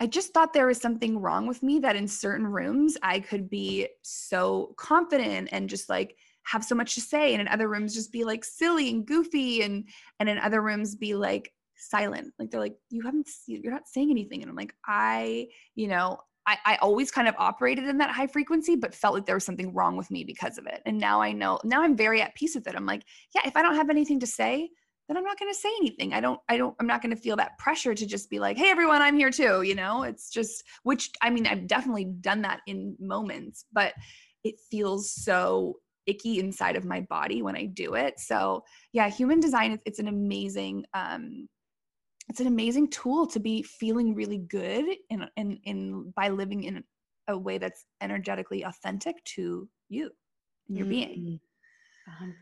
I 0.00 0.06
just 0.06 0.32
thought 0.32 0.52
there 0.52 0.66
was 0.66 0.78
something 0.78 1.18
wrong 1.18 1.46
with 1.46 1.62
me 1.62 1.80
that 1.80 1.96
in 1.96 2.06
certain 2.06 2.46
rooms 2.46 2.96
I 3.02 3.20
could 3.20 3.50
be 3.50 3.88
so 4.02 4.74
confident 4.76 5.48
and 5.50 5.68
just 5.68 5.88
like 5.88 6.16
have 6.44 6.64
so 6.64 6.74
much 6.74 6.94
to 6.94 7.00
say 7.00 7.34
and 7.34 7.40
in 7.40 7.48
other 7.48 7.68
rooms 7.68 7.94
just 7.94 8.12
be 8.12 8.24
like 8.24 8.44
silly 8.44 8.90
and 8.90 9.06
goofy 9.06 9.62
and 9.62 9.88
and 10.20 10.28
in 10.28 10.38
other 10.38 10.62
rooms 10.62 10.94
be 10.94 11.14
like 11.14 11.52
silent. 11.76 12.32
Like 12.38 12.50
they're 12.50 12.60
like 12.60 12.76
you 12.90 13.02
haven't 13.02 13.28
you're 13.46 13.72
not 13.72 13.88
saying 13.88 14.10
anything 14.10 14.42
and 14.42 14.50
i'm 14.50 14.56
like 14.56 14.74
i 14.86 15.46
you 15.74 15.88
know 15.88 16.18
I, 16.46 16.56
I 16.64 16.76
always 16.76 17.10
kind 17.10 17.28
of 17.28 17.34
operated 17.36 17.84
in 17.84 17.98
that 17.98 18.10
high 18.10 18.26
frequency 18.26 18.74
but 18.74 18.94
felt 18.94 19.14
like 19.14 19.26
there 19.26 19.36
was 19.36 19.44
something 19.44 19.74
wrong 19.74 19.96
with 19.98 20.10
me 20.10 20.24
because 20.24 20.56
of 20.56 20.66
it. 20.66 20.80
And 20.86 20.98
now 20.98 21.20
i 21.20 21.32
know 21.32 21.58
now 21.64 21.82
i'm 21.82 21.96
very 21.96 22.22
at 22.22 22.34
peace 22.34 22.54
with 22.54 22.66
it. 22.66 22.74
I'm 22.76 22.86
like 22.86 23.02
yeah 23.34 23.42
if 23.44 23.56
i 23.56 23.62
don't 23.62 23.74
have 23.74 23.90
anything 23.90 24.20
to 24.20 24.26
say 24.26 24.70
then 25.08 25.16
i'm 25.16 25.24
not 25.24 25.38
going 25.38 25.50
to 25.52 25.58
say 25.58 25.70
anything 25.80 26.12
i 26.12 26.20
don't 26.20 26.40
i 26.48 26.56
don't 26.56 26.76
i'm 26.78 26.86
not 26.86 27.02
going 27.02 27.14
to 27.14 27.20
feel 27.20 27.36
that 27.36 27.58
pressure 27.58 27.94
to 27.94 28.06
just 28.06 28.30
be 28.30 28.38
like 28.38 28.56
hey 28.56 28.70
everyone 28.70 29.02
i'm 29.02 29.16
here 29.16 29.30
too 29.30 29.62
you 29.62 29.74
know 29.74 30.02
it's 30.02 30.30
just 30.30 30.62
which 30.82 31.10
i 31.22 31.30
mean 31.30 31.46
i've 31.46 31.66
definitely 31.66 32.04
done 32.04 32.42
that 32.42 32.60
in 32.66 32.96
moments 33.00 33.64
but 33.72 33.94
it 34.44 34.54
feels 34.70 35.10
so 35.10 35.76
icky 36.08 36.40
inside 36.40 36.74
of 36.74 36.84
my 36.84 37.02
body 37.02 37.42
when 37.42 37.54
I 37.54 37.66
do 37.66 37.94
it. 37.94 38.18
So 38.18 38.64
yeah, 38.92 39.08
human 39.08 39.38
design 39.40 39.78
it's 39.84 39.98
an 39.98 40.08
amazing 40.08 40.84
um 40.94 41.48
it's 42.28 42.40
an 42.40 42.46
amazing 42.46 42.90
tool 42.90 43.26
to 43.26 43.40
be 43.40 43.62
feeling 43.62 44.14
really 44.14 44.38
good 44.38 44.84
in 45.10 45.26
in 45.36 45.58
in 45.64 46.12
by 46.16 46.28
living 46.30 46.64
in 46.64 46.82
a 47.28 47.38
way 47.38 47.58
that's 47.58 47.84
energetically 48.00 48.62
authentic 48.62 49.22
to 49.24 49.68
you 49.88 50.10
and 50.68 50.76
your 50.76 50.86
mm-hmm. 50.86 50.90
being. 50.90 51.40
100%. 52.22 52.32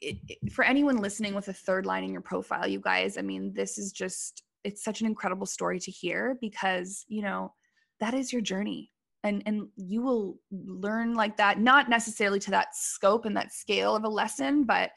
It, 0.00 0.18
it, 0.28 0.52
for 0.52 0.64
anyone 0.64 0.98
listening 0.98 1.34
with 1.34 1.48
a 1.48 1.52
third 1.52 1.86
line 1.86 2.04
in 2.04 2.12
your 2.12 2.20
profile, 2.20 2.66
you 2.66 2.80
guys, 2.80 3.16
I 3.16 3.22
mean, 3.22 3.52
this 3.54 3.78
is 3.78 3.92
just 3.92 4.42
it's 4.64 4.82
such 4.82 5.00
an 5.00 5.06
incredible 5.06 5.46
story 5.46 5.78
to 5.78 5.90
hear 5.90 6.36
because, 6.40 7.04
you 7.08 7.22
know, 7.22 7.52
that 8.00 8.14
is 8.14 8.32
your 8.32 8.42
journey. 8.42 8.90
And 9.24 9.42
and 9.46 9.68
you 9.76 10.02
will 10.02 10.38
learn 10.50 11.14
like 11.14 11.36
that 11.38 11.58
not 11.58 11.88
necessarily 11.88 12.38
to 12.40 12.50
that 12.52 12.76
scope 12.76 13.24
and 13.24 13.36
that 13.36 13.52
scale 13.52 13.96
of 13.96 14.04
a 14.04 14.08
lesson 14.08 14.64
but 14.64 14.90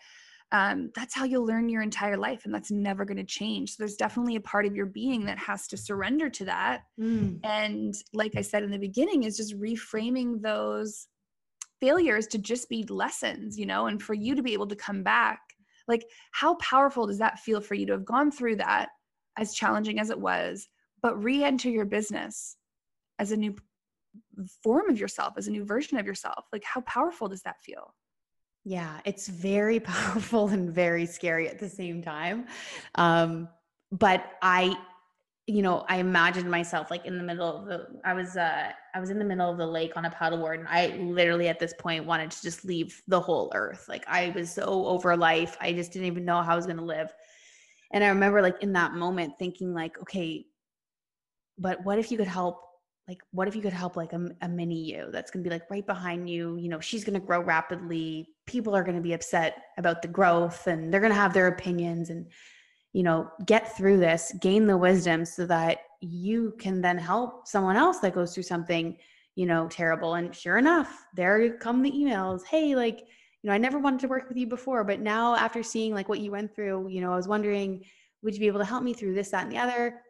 um, 0.51 0.91
that's 0.95 1.13
how 1.13 1.25
you'll 1.25 1.45
learn 1.45 1.69
your 1.69 1.83
entire 1.83 2.17
life 2.17 2.45
and 2.45 2.53
that's 2.53 2.71
never 2.71 3.05
going 3.05 3.17
to 3.17 3.23
change. 3.23 3.71
So 3.71 3.75
there's 3.79 3.95
definitely 3.95 4.35
a 4.35 4.41
part 4.41 4.65
of 4.65 4.75
your 4.75 4.87
being 4.87 5.25
that 5.25 5.37
has 5.37 5.67
to 5.67 5.77
surrender 5.77 6.29
to 6.29 6.45
that. 6.45 6.81
Mm. 6.99 7.39
and 7.43 7.93
like 8.13 8.35
i 8.35 8.41
said 8.41 8.63
in 8.63 8.71
the 8.71 8.77
beginning 8.77 9.23
is 9.23 9.37
just 9.37 9.57
reframing 9.57 10.41
those 10.41 11.07
failures 11.79 12.27
to 12.27 12.37
just 12.37 12.69
be 12.69 12.83
lessons 12.83 13.57
you 13.57 13.65
know 13.65 13.87
and 13.87 14.01
for 14.01 14.13
you 14.13 14.35
to 14.35 14.43
be 14.43 14.53
able 14.53 14.67
to 14.67 14.75
come 14.75 15.03
back 15.03 15.39
like 15.87 16.05
how 16.31 16.55
powerful 16.55 17.07
does 17.07 17.19
that 17.19 17.39
feel 17.39 17.61
for 17.61 17.75
you 17.75 17.85
to 17.85 17.93
have 17.93 18.05
gone 18.05 18.31
through 18.31 18.55
that 18.55 18.89
as 19.37 19.53
challenging 19.53 19.99
as 19.99 20.09
it 20.09 20.19
was 20.19 20.67
but 21.01 21.21
re-enter 21.21 21.69
your 21.69 21.85
business 21.85 22.57
as 23.19 23.31
a 23.31 23.37
new 23.37 23.55
form 24.63 24.89
of 24.89 24.99
yourself 24.99 25.33
as 25.37 25.47
a 25.47 25.51
new 25.51 25.63
version 25.63 25.97
of 25.97 26.05
yourself? 26.05 26.45
Like 26.51 26.63
how 26.63 26.81
powerful 26.81 27.27
does 27.27 27.41
that 27.43 27.61
feel? 27.61 27.93
Yeah 28.63 28.99
it's 29.05 29.27
very 29.27 29.79
powerful 29.79 30.47
and 30.49 30.69
very 30.69 31.05
scary 31.05 31.47
at 31.47 31.59
the 31.59 31.69
same 31.69 32.01
time. 32.01 32.47
Um 32.95 33.49
but 33.91 34.23
i 34.41 34.77
you 35.49 35.63
know 35.63 35.83
i 35.89 35.97
imagined 35.97 36.49
myself 36.49 36.91
like 36.91 37.03
in 37.05 37.17
the 37.17 37.23
middle 37.23 37.47
of 37.47 37.65
the 37.65 37.87
i 38.05 38.13
was 38.13 38.37
uh 38.37 38.71
i 38.93 38.99
was 38.99 39.09
in 39.09 39.17
the 39.17 39.25
middle 39.25 39.49
of 39.49 39.57
the 39.57 39.65
lake 39.65 39.97
on 39.97 40.05
a 40.05 40.09
paddleboard 40.11 40.59
and 40.59 40.67
i 40.67 40.95
literally 40.97 41.47
at 41.47 41.59
this 41.59 41.73
point 41.79 42.05
wanted 42.05 42.29
to 42.29 42.39
just 42.43 42.63
leave 42.65 43.01
the 43.07 43.19
whole 43.19 43.51
earth. 43.55 43.85
Like 43.89 44.03
i 44.07 44.31
was 44.35 44.53
so 44.53 44.85
over 44.85 45.17
life 45.17 45.57
i 45.59 45.73
just 45.73 45.91
didn't 45.91 46.07
even 46.07 46.23
know 46.23 46.43
how 46.43 46.53
i 46.53 46.55
was 46.55 46.65
going 46.65 46.77
to 46.77 46.83
live. 46.83 47.11
And 47.91 48.03
i 48.03 48.09
remember 48.09 48.43
like 48.43 48.61
in 48.61 48.73
that 48.73 48.93
moment 48.93 49.33
thinking 49.39 49.73
like 49.73 49.99
okay 50.01 50.45
but 51.57 51.83
what 51.83 51.97
if 51.97 52.11
you 52.11 52.17
could 52.17 52.27
help 52.27 52.61
like 53.07 53.21
what 53.31 53.47
if 53.47 53.55
you 53.55 53.61
could 53.63 53.73
help 53.73 53.95
like 53.95 54.13
a, 54.13 54.29
a 54.41 54.47
mini 54.47 54.83
you 54.91 55.09
that's 55.11 55.31
going 55.31 55.43
to 55.43 55.49
be 55.49 55.53
like 55.53 55.69
right 55.71 55.85
behind 55.87 56.29
you? 56.29 56.57
You 56.57 56.69
know 56.69 56.79
she's 56.79 57.03
going 57.03 57.19
to 57.19 57.25
grow 57.25 57.41
rapidly. 57.41 58.29
People 58.45 58.75
are 58.75 58.83
going 58.83 58.97
to 58.97 59.01
be 59.01 59.13
upset 59.13 59.63
about 59.79 60.03
the 60.03 60.07
growth 60.07 60.67
and 60.67 60.93
they're 60.93 61.01
going 61.01 61.11
to 61.11 61.19
have 61.19 61.33
their 61.33 61.47
opinions 61.47 62.11
and 62.11 62.27
you 62.93 63.03
know 63.03 63.29
get 63.45 63.75
through 63.77 63.97
this 63.97 64.33
gain 64.41 64.65
the 64.67 64.77
wisdom 64.77 65.25
so 65.25 65.45
that 65.45 65.79
you 66.01 66.53
can 66.59 66.81
then 66.81 66.97
help 66.97 67.47
someone 67.47 67.75
else 67.75 67.99
that 67.99 68.15
goes 68.15 68.33
through 68.33 68.43
something 68.43 68.97
you 69.35 69.45
know 69.45 69.67
terrible. 69.67 70.15
And 70.15 70.35
sure 70.35 70.57
enough 70.57 71.05
there 71.15 71.57
come 71.57 71.81
the 71.81 71.91
emails 71.91 72.45
hey 72.45 72.75
like 72.75 72.99
you 73.41 73.49
know 73.49 73.53
i 73.53 73.57
never 73.57 73.79
wanted 73.79 74.01
to 74.01 74.07
work 74.07 74.27
with 74.27 74.37
you 74.37 74.47
before 74.47 74.83
but 74.83 74.99
now 74.99 75.35
after 75.35 75.63
seeing 75.63 75.93
like 75.93 76.09
what 76.09 76.19
you 76.19 76.31
went 76.31 76.53
through 76.53 76.89
you 76.89 76.99
know 76.99 77.13
i 77.13 77.15
was 77.15 77.27
wondering 77.27 77.83
would 78.21 78.33
you 78.33 78.39
be 78.39 78.47
able 78.47 78.59
to 78.59 78.65
help 78.65 78.83
me 78.83 78.93
through 78.93 79.13
this 79.13 79.29
that 79.29 79.43
and 79.43 79.51
the 79.51 79.57
other? 79.57 80.01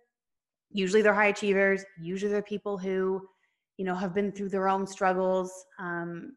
Usually 0.72 1.02
they're 1.02 1.13
high 1.13 1.28
achievers 1.28 1.84
usually 2.00 2.32
they're 2.32 2.42
people 2.42 2.78
who 2.78 3.28
you 3.78 3.86
know 3.86 3.96
have 3.96 4.13
been 4.13 4.32
through 4.32 4.50
their 4.50 4.68
own 4.68 4.86
struggles 4.86 5.52
um, 5.80 6.36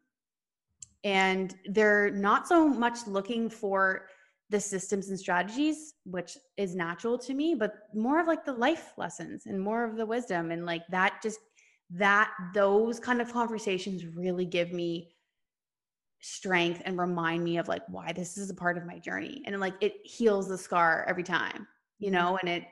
and 1.03 1.55
they're 1.69 2.09
not 2.11 2.47
so 2.47 2.67
much 2.67 3.05
looking 3.05 3.49
for 3.49 4.07
the 4.53 4.59
systems 4.59 5.09
and 5.09 5.19
strategies 5.19 5.95
which 6.05 6.37
is 6.57 6.75
natural 6.75 7.17
to 7.17 7.33
me 7.33 7.55
but 7.55 7.73
more 7.93 8.19
of 8.19 8.27
like 8.27 8.45
the 8.45 8.53
life 8.53 8.93
lessons 8.97 9.45
and 9.45 9.59
more 9.59 9.83
of 9.83 9.95
the 9.95 10.05
wisdom. 10.05 10.51
And 10.51 10.65
like 10.65 10.83
that 10.89 11.21
just 11.21 11.39
that 11.91 12.31
those 12.53 12.99
kind 12.99 13.21
of 13.21 13.31
conversations 13.31 14.05
really 14.05 14.45
give 14.45 14.71
me 14.71 15.11
strength 16.21 16.81
and 16.85 16.97
remind 16.97 17.43
me 17.43 17.57
of 17.57 17.67
like 17.67 17.83
why 17.89 18.11
this 18.13 18.37
is 18.37 18.49
a 18.49 18.53
part 18.53 18.77
of 18.77 18.85
my 18.85 18.99
journey. 18.99 19.41
And 19.45 19.59
like 19.59 19.75
it 19.81 19.95
heals 20.03 20.47
the 20.47 20.57
scar 20.57 21.05
every 21.07 21.23
time 21.23 21.67
you 21.99 22.07
mm-hmm. 22.07 22.15
know 22.15 22.37
and 22.41 22.49
it 22.49 22.63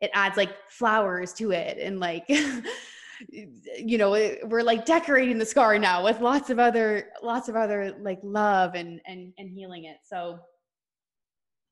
it 0.00 0.10
adds 0.14 0.36
like 0.36 0.50
flowers 0.68 1.32
to 1.34 1.52
it. 1.52 1.78
And 1.78 2.00
like 2.00 2.24
you 3.28 3.98
know 3.98 4.10
we're 4.44 4.62
like 4.62 4.86
decorating 4.86 5.38
the 5.38 5.44
scar 5.46 5.78
now 5.78 6.02
with 6.02 6.20
lots 6.20 6.48
of 6.48 6.58
other 6.58 7.10
lots 7.22 7.48
of 7.48 7.56
other 7.56 7.94
like 8.00 8.18
love 8.22 8.74
and 8.74 9.00
and 9.06 9.32
and 9.38 9.50
healing 9.50 9.84
it. 9.84 9.98
So 10.04 10.40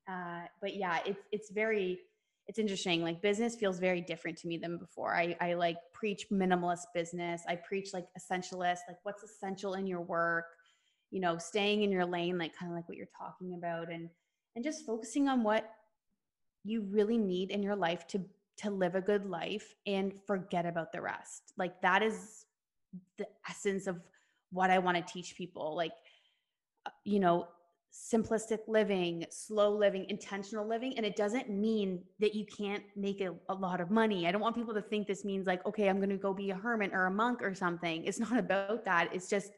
uh 0.09 0.41
but 0.61 0.75
yeah 0.75 0.99
it's 1.05 1.23
it's 1.31 1.51
very 1.51 1.99
it's 2.47 2.57
interesting 2.57 3.03
like 3.03 3.21
business 3.21 3.55
feels 3.55 3.79
very 3.79 4.01
different 4.01 4.37
to 4.37 4.47
me 4.47 4.57
than 4.57 4.77
before 4.77 5.15
i 5.15 5.35
i 5.41 5.53
like 5.53 5.77
preach 5.93 6.25
minimalist 6.31 6.85
business 6.93 7.43
i 7.47 7.55
preach 7.55 7.93
like 7.93 8.07
essentialist 8.17 8.79
like 8.87 8.97
what's 9.03 9.23
essential 9.23 9.75
in 9.75 9.85
your 9.85 10.01
work 10.01 10.45
you 11.11 11.19
know 11.19 11.37
staying 11.37 11.83
in 11.83 11.91
your 11.91 12.05
lane 12.05 12.37
like 12.37 12.55
kind 12.57 12.71
of 12.71 12.75
like 12.75 12.87
what 12.87 12.97
you're 12.97 13.07
talking 13.17 13.53
about 13.53 13.91
and 13.91 14.09
and 14.55 14.63
just 14.63 14.85
focusing 14.85 15.27
on 15.27 15.43
what 15.43 15.69
you 16.63 16.81
really 16.91 17.17
need 17.17 17.51
in 17.51 17.63
your 17.63 17.75
life 17.75 18.07
to 18.07 18.21
to 18.57 18.69
live 18.69 18.95
a 18.95 19.01
good 19.01 19.25
life 19.25 19.73
and 19.85 20.13
forget 20.27 20.65
about 20.65 20.91
the 20.91 21.01
rest. 21.01 21.53
Like 21.57 21.81
that 21.81 22.03
is 22.03 22.45
the 23.17 23.25
essence 23.49 23.87
of 23.87 24.01
what 24.51 24.69
I 24.69 24.79
want 24.79 24.97
to 24.97 25.13
teach 25.13 25.35
people. 25.35 25.75
Like 25.75 25.93
uh, 26.85 26.91
you 27.05 27.19
know, 27.19 27.47
simplistic 27.93 28.59
living, 28.67 29.25
slow 29.29 29.71
living, 29.71 30.05
intentional 30.09 30.67
living. 30.67 30.95
And 30.97 31.05
it 31.05 31.15
doesn't 31.15 31.49
mean 31.49 32.01
that 32.19 32.35
you 32.35 32.45
can't 32.45 32.83
make 32.95 33.21
a, 33.21 33.33
a, 33.49 33.53
lot 33.53 33.81
of 33.81 33.89
money. 33.89 34.27
I 34.27 34.31
don't 34.31 34.41
want 34.41 34.55
people 34.55 34.73
to 34.75 34.81
think 34.81 35.07
this 35.07 35.25
means 35.25 35.47
like, 35.47 35.65
okay, 35.65 35.89
I'm 35.89 35.97
going 35.97 36.09
to 36.09 36.17
go 36.17 36.33
be 36.33 36.51
a 36.51 36.55
hermit 36.55 36.91
or 36.93 37.07
a 37.07 37.11
monk 37.11 37.41
or 37.41 37.53
something. 37.53 38.05
It's 38.05 38.19
not 38.29 38.37
about 38.37 38.85
that. 38.85 39.09
It's 39.13 39.29
just 39.29 39.51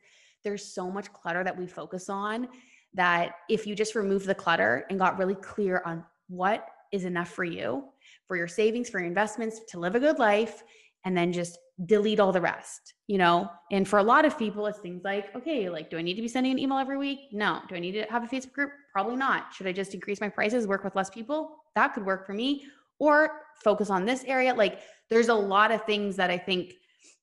there's 0.44 0.66
so 0.66 0.90
much 0.90 1.12
clutter 1.14 1.44
that 1.44 1.58
we 1.58 1.68
focus 1.68 2.10
on 2.10 2.48
that 2.94 3.36
if 3.50 3.68
you 3.68 3.76
just 3.76 3.96
remove 3.96 4.26
the 4.26 4.36
clutter 4.36 4.86
and 4.90 5.00
got 5.00 5.18
really 5.18 5.36
clear 5.36 5.82
on 5.86 6.04
what 6.28 6.68
is 6.92 7.06
enough 7.06 7.30
for 7.30 7.44
you, 7.44 7.86
for 8.28 8.36
your 8.36 8.48
savings, 8.48 8.90
for 8.90 9.00
your 9.00 9.08
investments, 9.08 9.62
to 9.70 9.80
live 9.80 9.96
a 9.96 10.00
good 10.00 10.20
life, 10.20 10.64
and 11.06 11.18
then 11.18 11.34
just 11.34 11.58
delete 11.86 12.20
all 12.20 12.32
the 12.32 12.42
rest, 12.42 12.94
you 13.08 13.18
know? 13.18 13.50
And 13.72 13.88
for 13.88 14.00
a 14.00 14.04
lot 14.04 14.26
of 14.26 14.38
people, 14.38 14.68
it's 14.68 14.80
things 14.80 15.02
like, 15.04 15.36
okay, 15.36 15.70
like, 15.70 15.90
do 15.90 15.98
I 15.98 16.02
need 16.02 16.14
to 16.16 16.22
be 16.22 16.28
sending 16.28 16.52
an 16.52 16.60
email 16.60 16.78
every 16.78 16.98
week? 16.98 17.20
No. 17.32 17.60
Do 17.68 17.76
I 17.76 17.80
need 17.80 17.94
to 17.94 18.04
have 18.04 18.24
a 18.24 18.28
Facebook 18.28 18.54
group? 18.54 18.72
Probably 18.94 19.16
not. 19.16 19.54
Should 19.54 19.68
I 19.68 19.72
just 19.72 19.94
increase 19.94 20.22
my 20.22 20.30
prices, 20.30 20.68
work 20.68 20.84
with 20.84 20.96
less 20.96 21.10
people? 21.10 21.56
That 21.76 21.94
could 21.94 22.06
work 22.06 22.26
for 22.26 22.34
me. 22.34 22.66
Or 23.00 23.42
focus 23.64 23.90
on 23.90 24.06
this 24.06 24.24
area. 24.26 24.54
Like, 24.54 24.82
there's 25.10 25.30
a 25.30 25.34
lot 25.34 25.72
of 25.72 25.84
things 25.86 26.16
that 26.18 26.30
I 26.30 26.38
think, 26.38 26.74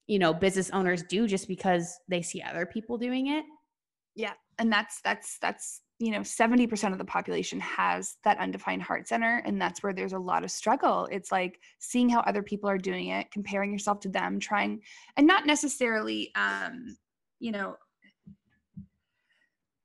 you 0.08 0.18
know, 0.18 0.34
business 0.34 0.70
owners 0.70 1.04
do 1.04 1.28
just 1.28 1.46
because 1.46 1.96
they 2.08 2.20
see 2.20 2.42
other 2.42 2.66
people 2.66 2.98
doing 2.98 3.28
it. 3.28 3.44
Yeah. 4.16 4.32
And 4.58 4.72
that's, 4.72 5.00
that's, 5.02 5.38
that's, 5.38 5.82
you 5.98 6.12
know 6.12 6.20
70% 6.20 6.92
of 6.92 6.98
the 6.98 7.04
population 7.04 7.58
has 7.60 8.16
that 8.24 8.38
undefined 8.38 8.82
heart 8.82 9.08
center 9.08 9.42
and 9.44 9.60
that's 9.60 9.82
where 9.82 9.92
there's 9.92 10.12
a 10.12 10.18
lot 10.18 10.44
of 10.44 10.50
struggle. 10.50 11.08
It's 11.10 11.32
like 11.32 11.60
seeing 11.80 12.08
how 12.08 12.20
other 12.20 12.42
people 12.42 12.70
are 12.70 12.78
doing 12.78 13.08
it 13.08 13.30
comparing 13.30 13.72
yourself 13.72 14.00
to 14.00 14.08
them 14.08 14.38
trying 14.38 14.80
and 15.16 15.26
not 15.26 15.46
necessarily 15.46 16.32
um 16.36 16.96
you 17.40 17.52
know 17.52 17.76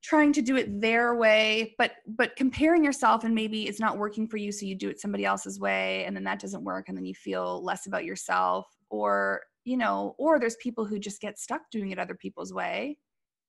trying 0.04 0.34
to 0.34 0.42
do 0.42 0.58
it 0.58 0.82
their 0.82 1.16
way 1.16 1.74
but 1.78 1.94
but 2.06 2.36
comparing 2.36 2.84
yourself 2.84 3.24
and 3.24 3.34
maybe 3.34 3.68
it's 3.68 3.80
not 3.80 3.98
working 3.98 4.28
for 4.28 4.38
you 4.38 4.52
so 4.52 4.66
you 4.66 4.76
do 4.76 4.90
it 4.90 5.00
somebody 5.00 5.24
else's 5.24 5.60
way 5.60 6.04
and 6.06 6.16
then 6.16 6.26
that 6.26 6.40
doesn't 6.40 6.64
work 6.64 6.90
and 6.90 6.98
then 6.98 7.06
you 7.06 7.16
feel 7.16 7.64
less 7.64 7.88
about 7.88 8.04
yourself 8.04 8.68
or 8.90 9.42
you 9.64 9.78
know 9.78 10.14
or 10.20 10.40
there's 10.40 10.58
people 10.58 10.86
who 10.86 11.00
just 11.00 11.22
get 11.22 11.40
stuck 11.40 11.62
doing 11.72 11.92
it 11.92 11.98
other 11.98 12.16
people's 12.16 12.54
way 12.54 12.98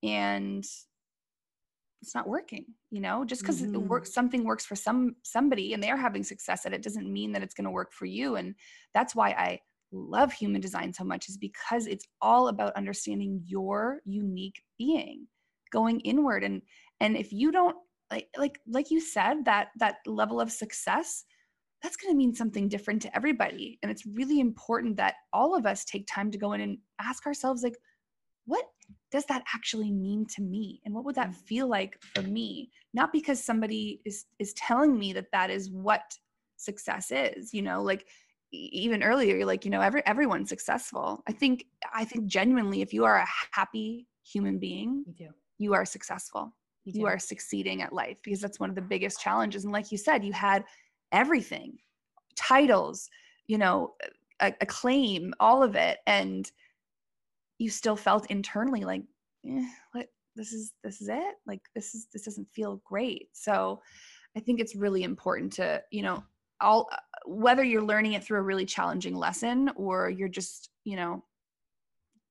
and 0.05 0.65
it's 2.05 2.15
not 2.15 2.29
working 2.29 2.65
you 2.91 3.01
know 3.01 3.25
just 3.25 3.43
because 3.43 3.61
Mhm. 3.63 3.75
it 3.75 3.83
works 3.93 4.13
something 4.13 4.45
works 4.45 4.67
for 4.67 4.77
some 4.77 5.17
somebody 5.23 5.73
and 5.73 5.83
they're 5.83 5.97
having 5.97 6.23
success 6.23 6.67
at 6.67 6.75
it 6.75 6.83
doesn't 6.83 7.13
mean 7.13 7.33
that 7.33 7.43
it's 7.43 7.55
going 7.55 7.65
to 7.65 7.71
work 7.71 7.93
for 7.93 8.07
you. 8.07 8.37
And 8.37 8.55
that's 8.93 9.15
why 9.15 9.31
i 9.31 9.61
love 9.93 10.33
human 10.33 10.61
design 10.61 10.93
so 10.93 11.05
much 11.05 11.29
is 11.29 11.39
because 11.39 11.87
it's 11.87 12.07
all 12.21 12.49
about 12.49 12.77
understanding 12.77 13.41
your 13.45 14.01
unique 14.05 14.61
being 14.77 15.27
going 15.73 16.01
inward. 16.01 16.45
And 16.45 16.63
and 17.01 17.17
if 17.17 17.33
you 17.33 17.51
don't 17.53 17.77
like 18.11 18.29
like 18.37 18.59
like 18.67 18.91
you 18.91 19.01
said 19.01 19.45
that 19.45 19.69
that 19.79 19.97
level 20.07 20.41
of 20.41 20.51
success 20.53 21.25
that's 21.83 21.97
going 21.97 22.13
to 22.15 22.17
mean 22.17 22.35
something 22.35 22.69
different 22.69 23.03
to 23.03 23.15
everybody. 23.15 23.79
And 23.83 23.91
it's 23.93 24.07
really 24.07 24.41
important 24.41 24.97
that 24.97 25.17
all 25.33 25.55
of 25.55 25.67
us 25.67 25.85
take 25.85 26.07
time 26.07 26.31
to 26.31 26.39
go 26.39 26.53
in 26.55 26.61
and 26.63 26.79
ask 26.99 27.27
ourselves 27.27 27.63
like 27.63 27.77
what 28.47 28.65
does 29.11 29.25
that 29.27 29.43
actually 29.55 29.91
mean 29.91 30.27
to 30.27 30.43
me? 30.43 30.81
And 30.85 30.95
what 30.95 31.05
would 31.05 31.15
that 31.15 31.31
Mm. 31.31 31.35
feel 31.35 31.67
like 31.69 32.01
for 32.03 32.23
me? 32.23 32.71
Not 32.93 33.13
because 33.13 33.43
somebody 33.43 34.01
is 34.05 34.27
is 34.39 34.53
telling 34.55 34.99
me 34.99 35.13
that 35.15 35.31
that 35.33 35.51
is 35.51 35.71
what 35.71 36.19
success 36.57 37.11
is 37.11 37.53
you 37.53 37.61
know 37.63 37.83
like 37.83 38.07
even 38.53 39.03
earlier 39.03 39.37
you're 39.37 39.47
like 39.47 39.65
you 39.65 39.71
know 39.71 39.81
every 39.81 40.05
everyone's 40.07 40.49
successful. 40.49 41.23
I 41.27 41.33
think 41.33 41.67
i 41.93 42.05
think 42.05 42.27
genuinely 42.27 42.81
if 42.83 42.93
you 42.93 43.05
are 43.05 43.17
a 43.19 43.27
happy 43.53 44.07
human 44.23 44.59
being 44.59 45.05
You 45.07 45.13
do. 45.27 45.35
you 45.59 45.75
are 45.75 45.85
successful. 45.85 46.55
You 46.85 47.07
are 47.07 47.19
succeeding 47.19 47.81
at 47.83 47.93
life 47.95 48.19
because 48.23 48.41
that's 48.41 48.61
one 48.61 48.69
of 48.71 48.77
the 48.77 48.83
biggest 48.83 49.21
challenges. 49.21 49.65
And 49.65 49.73
like 49.73 49.91
you 49.91 49.99
said 49.99 50.23
you 50.25 50.33
had 50.33 50.65
everything 51.13 51.79
titles 52.37 53.09
you 53.47 53.59
know 53.59 53.95
a- 54.41 54.55
acclaim 54.61 55.33
all 55.41 55.63
of 55.63 55.75
it. 55.77 55.99
And 56.07 56.51
you 57.59 57.71
still 57.71 57.97
felt 57.97 58.31
internally 58.31 58.85
like 58.85 59.03
eh, 59.49 59.65
what 59.93 60.09
this 60.37 60.53
is 60.53 60.73
this 60.83 61.01
is 61.01 61.09
it? 61.09 61.35
Like 61.47 61.61
this 61.75 61.95
is 61.95 62.09
this 62.13 62.23
doesn't 62.23 62.49
feel 62.53 62.83
great. 62.85 63.29
So 63.33 63.81
i 64.37 64.41
think 64.41 64.61
it's 64.61 64.75
really 64.75 65.03
important 65.03 65.53
to 65.53 65.83
you 65.91 66.03
know 66.03 66.23
all 66.61 66.89
uh, 66.93 66.97
whether 67.27 67.65
you're 67.65 67.83
learning 67.83 68.13
it 68.13 68.25
through 68.25 68.39
a 68.39 68.43
really 68.43 68.65
challenging 68.65 69.15
lesson 69.15 69.71
or 69.77 70.11
you're 70.11 70.29
just 70.29 70.71
you 70.85 70.97
know 70.97 71.23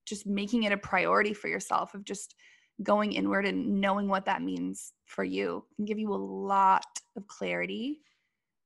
just 0.05 0.25
making 0.25 0.63
it 0.63 0.71
a 0.71 0.77
priority 0.77 1.33
for 1.33 1.47
yourself 1.47 1.93
of 1.93 2.03
just 2.03 2.35
going 2.81 3.13
inward 3.13 3.45
and 3.45 3.79
knowing 3.79 4.07
what 4.07 4.25
that 4.25 4.41
means 4.41 4.93
for 5.05 5.23
you 5.23 5.63
can 5.75 5.85
give 5.85 5.99
you 5.99 6.13
a 6.13 6.15
lot 6.15 6.85
of 7.15 7.27
clarity 7.27 7.99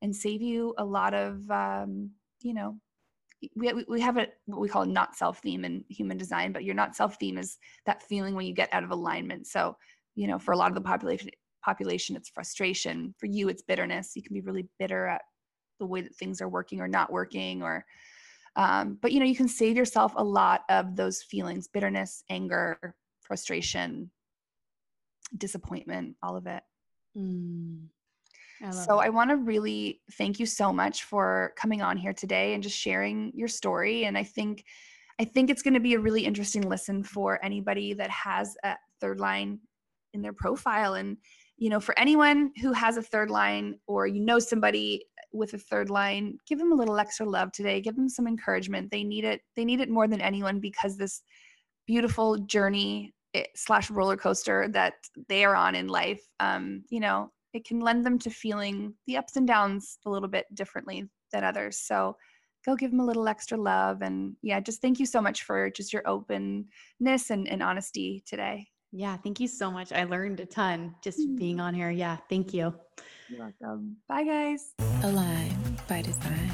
and 0.02 0.14
save 0.14 0.40
you 0.40 0.74
a 0.78 0.84
lot 0.84 1.14
of 1.14 1.48
um, 1.50 2.10
you 2.40 2.54
know 2.54 2.76
we, 3.54 3.72
we- 3.88 4.00
have 4.00 4.16
a 4.16 4.28
what 4.46 4.60
we 4.60 4.68
call 4.68 4.82
a 4.82 4.86
not 4.86 5.16
self 5.16 5.38
theme 5.38 5.64
in 5.64 5.84
human 5.88 6.16
design 6.16 6.52
but 6.52 6.64
your 6.64 6.74
not 6.74 6.96
self 6.96 7.16
theme 7.18 7.38
is 7.38 7.58
that 7.86 8.02
feeling 8.02 8.34
when 8.34 8.46
you 8.46 8.54
get 8.54 8.72
out 8.72 8.84
of 8.84 8.90
alignment. 8.90 9.46
So 9.46 9.76
you 10.14 10.26
know 10.26 10.38
for 10.38 10.52
a 10.52 10.56
lot 10.56 10.70
of 10.70 10.74
the 10.74 10.80
population 10.80 11.30
population 11.64 12.16
it's 12.16 12.28
frustration. 12.28 13.14
For 13.18 13.26
you 13.26 13.48
it's 13.48 13.62
bitterness. 13.62 14.12
You 14.14 14.22
can 14.22 14.34
be 14.34 14.40
really 14.40 14.68
bitter 14.78 15.06
at 15.06 15.22
the 15.78 15.86
way 15.86 16.00
that 16.00 16.14
things 16.16 16.40
are 16.40 16.48
working 16.48 16.80
or 16.80 16.88
not 16.88 17.12
working 17.12 17.62
or 17.62 17.84
um, 18.56 18.98
but 19.00 19.12
you 19.12 19.20
know 19.20 19.26
you 19.26 19.36
can 19.36 19.48
save 19.48 19.76
yourself 19.76 20.12
a 20.16 20.24
lot 20.24 20.62
of 20.68 20.96
those 20.96 21.22
feelings 21.22 21.68
bitterness 21.68 22.24
anger 22.30 22.94
frustration 23.22 24.10
disappointment 25.36 26.16
all 26.22 26.36
of 26.36 26.46
it. 26.46 26.62
Mm. 27.16 27.88
I 28.62 28.70
so 28.70 29.00
it. 29.00 29.06
I 29.06 29.08
want 29.10 29.30
to 29.30 29.36
really 29.36 30.00
thank 30.12 30.38
you 30.38 30.46
so 30.46 30.72
much 30.72 31.04
for 31.04 31.52
coming 31.56 31.82
on 31.82 31.96
here 31.96 32.12
today 32.12 32.54
and 32.54 32.62
just 32.62 32.78
sharing 32.78 33.32
your 33.34 33.48
story. 33.48 34.04
And 34.04 34.16
I 34.16 34.24
think, 34.24 34.64
I 35.20 35.24
think 35.24 35.50
it's 35.50 35.62
going 35.62 35.74
to 35.74 35.80
be 35.80 35.94
a 35.94 36.00
really 36.00 36.24
interesting 36.24 36.62
listen 36.62 37.02
for 37.02 37.44
anybody 37.44 37.94
that 37.94 38.10
has 38.10 38.56
a 38.64 38.76
third 39.00 39.20
line 39.20 39.60
in 40.12 40.22
their 40.22 40.32
profile. 40.32 40.94
And 40.94 41.16
you 41.56 41.70
know, 41.70 41.80
for 41.80 41.98
anyone 41.98 42.52
who 42.60 42.72
has 42.72 42.96
a 42.96 43.02
third 43.02 43.30
line 43.30 43.78
or 43.86 44.06
you 44.06 44.20
know 44.20 44.38
somebody 44.38 45.04
with 45.32 45.54
a 45.54 45.58
third 45.58 45.90
line, 45.90 46.38
give 46.46 46.58
them 46.58 46.72
a 46.72 46.74
little 46.74 46.98
extra 46.98 47.26
love 47.26 47.52
today. 47.52 47.80
Give 47.80 47.96
them 47.96 48.08
some 48.08 48.26
encouragement. 48.26 48.90
They 48.90 49.04
need 49.04 49.24
it. 49.24 49.40
They 49.56 49.64
need 49.64 49.80
it 49.80 49.90
more 49.90 50.06
than 50.06 50.20
anyone 50.20 50.60
because 50.60 50.96
this 50.96 51.22
beautiful 51.86 52.38
journey 52.38 53.12
eh, 53.34 53.44
slash 53.56 53.90
roller 53.90 54.16
coaster 54.16 54.68
that 54.68 54.94
they 55.28 55.44
are 55.44 55.56
on 55.56 55.74
in 55.74 55.88
life. 55.88 56.22
Um, 56.38 56.84
you 56.90 57.00
know, 57.00 57.32
it 57.52 57.64
can 57.64 57.80
lend 57.80 58.04
them 58.04 58.18
to 58.20 58.30
feeling 58.30 58.94
the 59.06 59.16
ups 59.16 59.36
and 59.36 59.46
downs 59.46 59.98
a 60.06 60.10
little 60.10 60.28
bit 60.28 60.46
differently 60.54 61.08
than 61.32 61.44
others. 61.44 61.78
So 61.78 62.16
go 62.66 62.76
give 62.76 62.90
them 62.90 63.00
a 63.00 63.04
little 63.04 63.28
extra 63.28 63.56
love. 63.58 64.02
And 64.02 64.36
yeah, 64.42 64.60
just 64.60 64.80
thank 64.82 64.98
you 65.00 65.06
so 65.06 65.20
much 65.20 65.42
for 65.44 65.70
just 65.70 65.92
your 65.92 66.06
openness 66.06 67.30
and, 67.30 67.48
and 67.48 67.62
honesty 67.62 68.22
today. 68.26 68.66
Yeah, 68.92 69.16
thank 69.18 69.38
you 69.40 69.48
so 69.48 69.70
much. 69.70 69.92
I 69.92 70.04
learned 70.04 70.40
a 70.40 70.46
ton 70.46 70.94
just 71.02 71.18
Mm. 71.20 71.36
being 71.36 71.60
on 71.60 71.74
here. 71.74 71.90
Yeah, 71.90 72.16
thank 72.28 72.54
you. 72.54 72.74
You're 73.28 73.40
welcome. 73.60 73.96
Bye, 74.08 74.24
guys. 74.24 74.72
Align 75.02 75.78
by 75.86 76.02
design. 76.02 76.50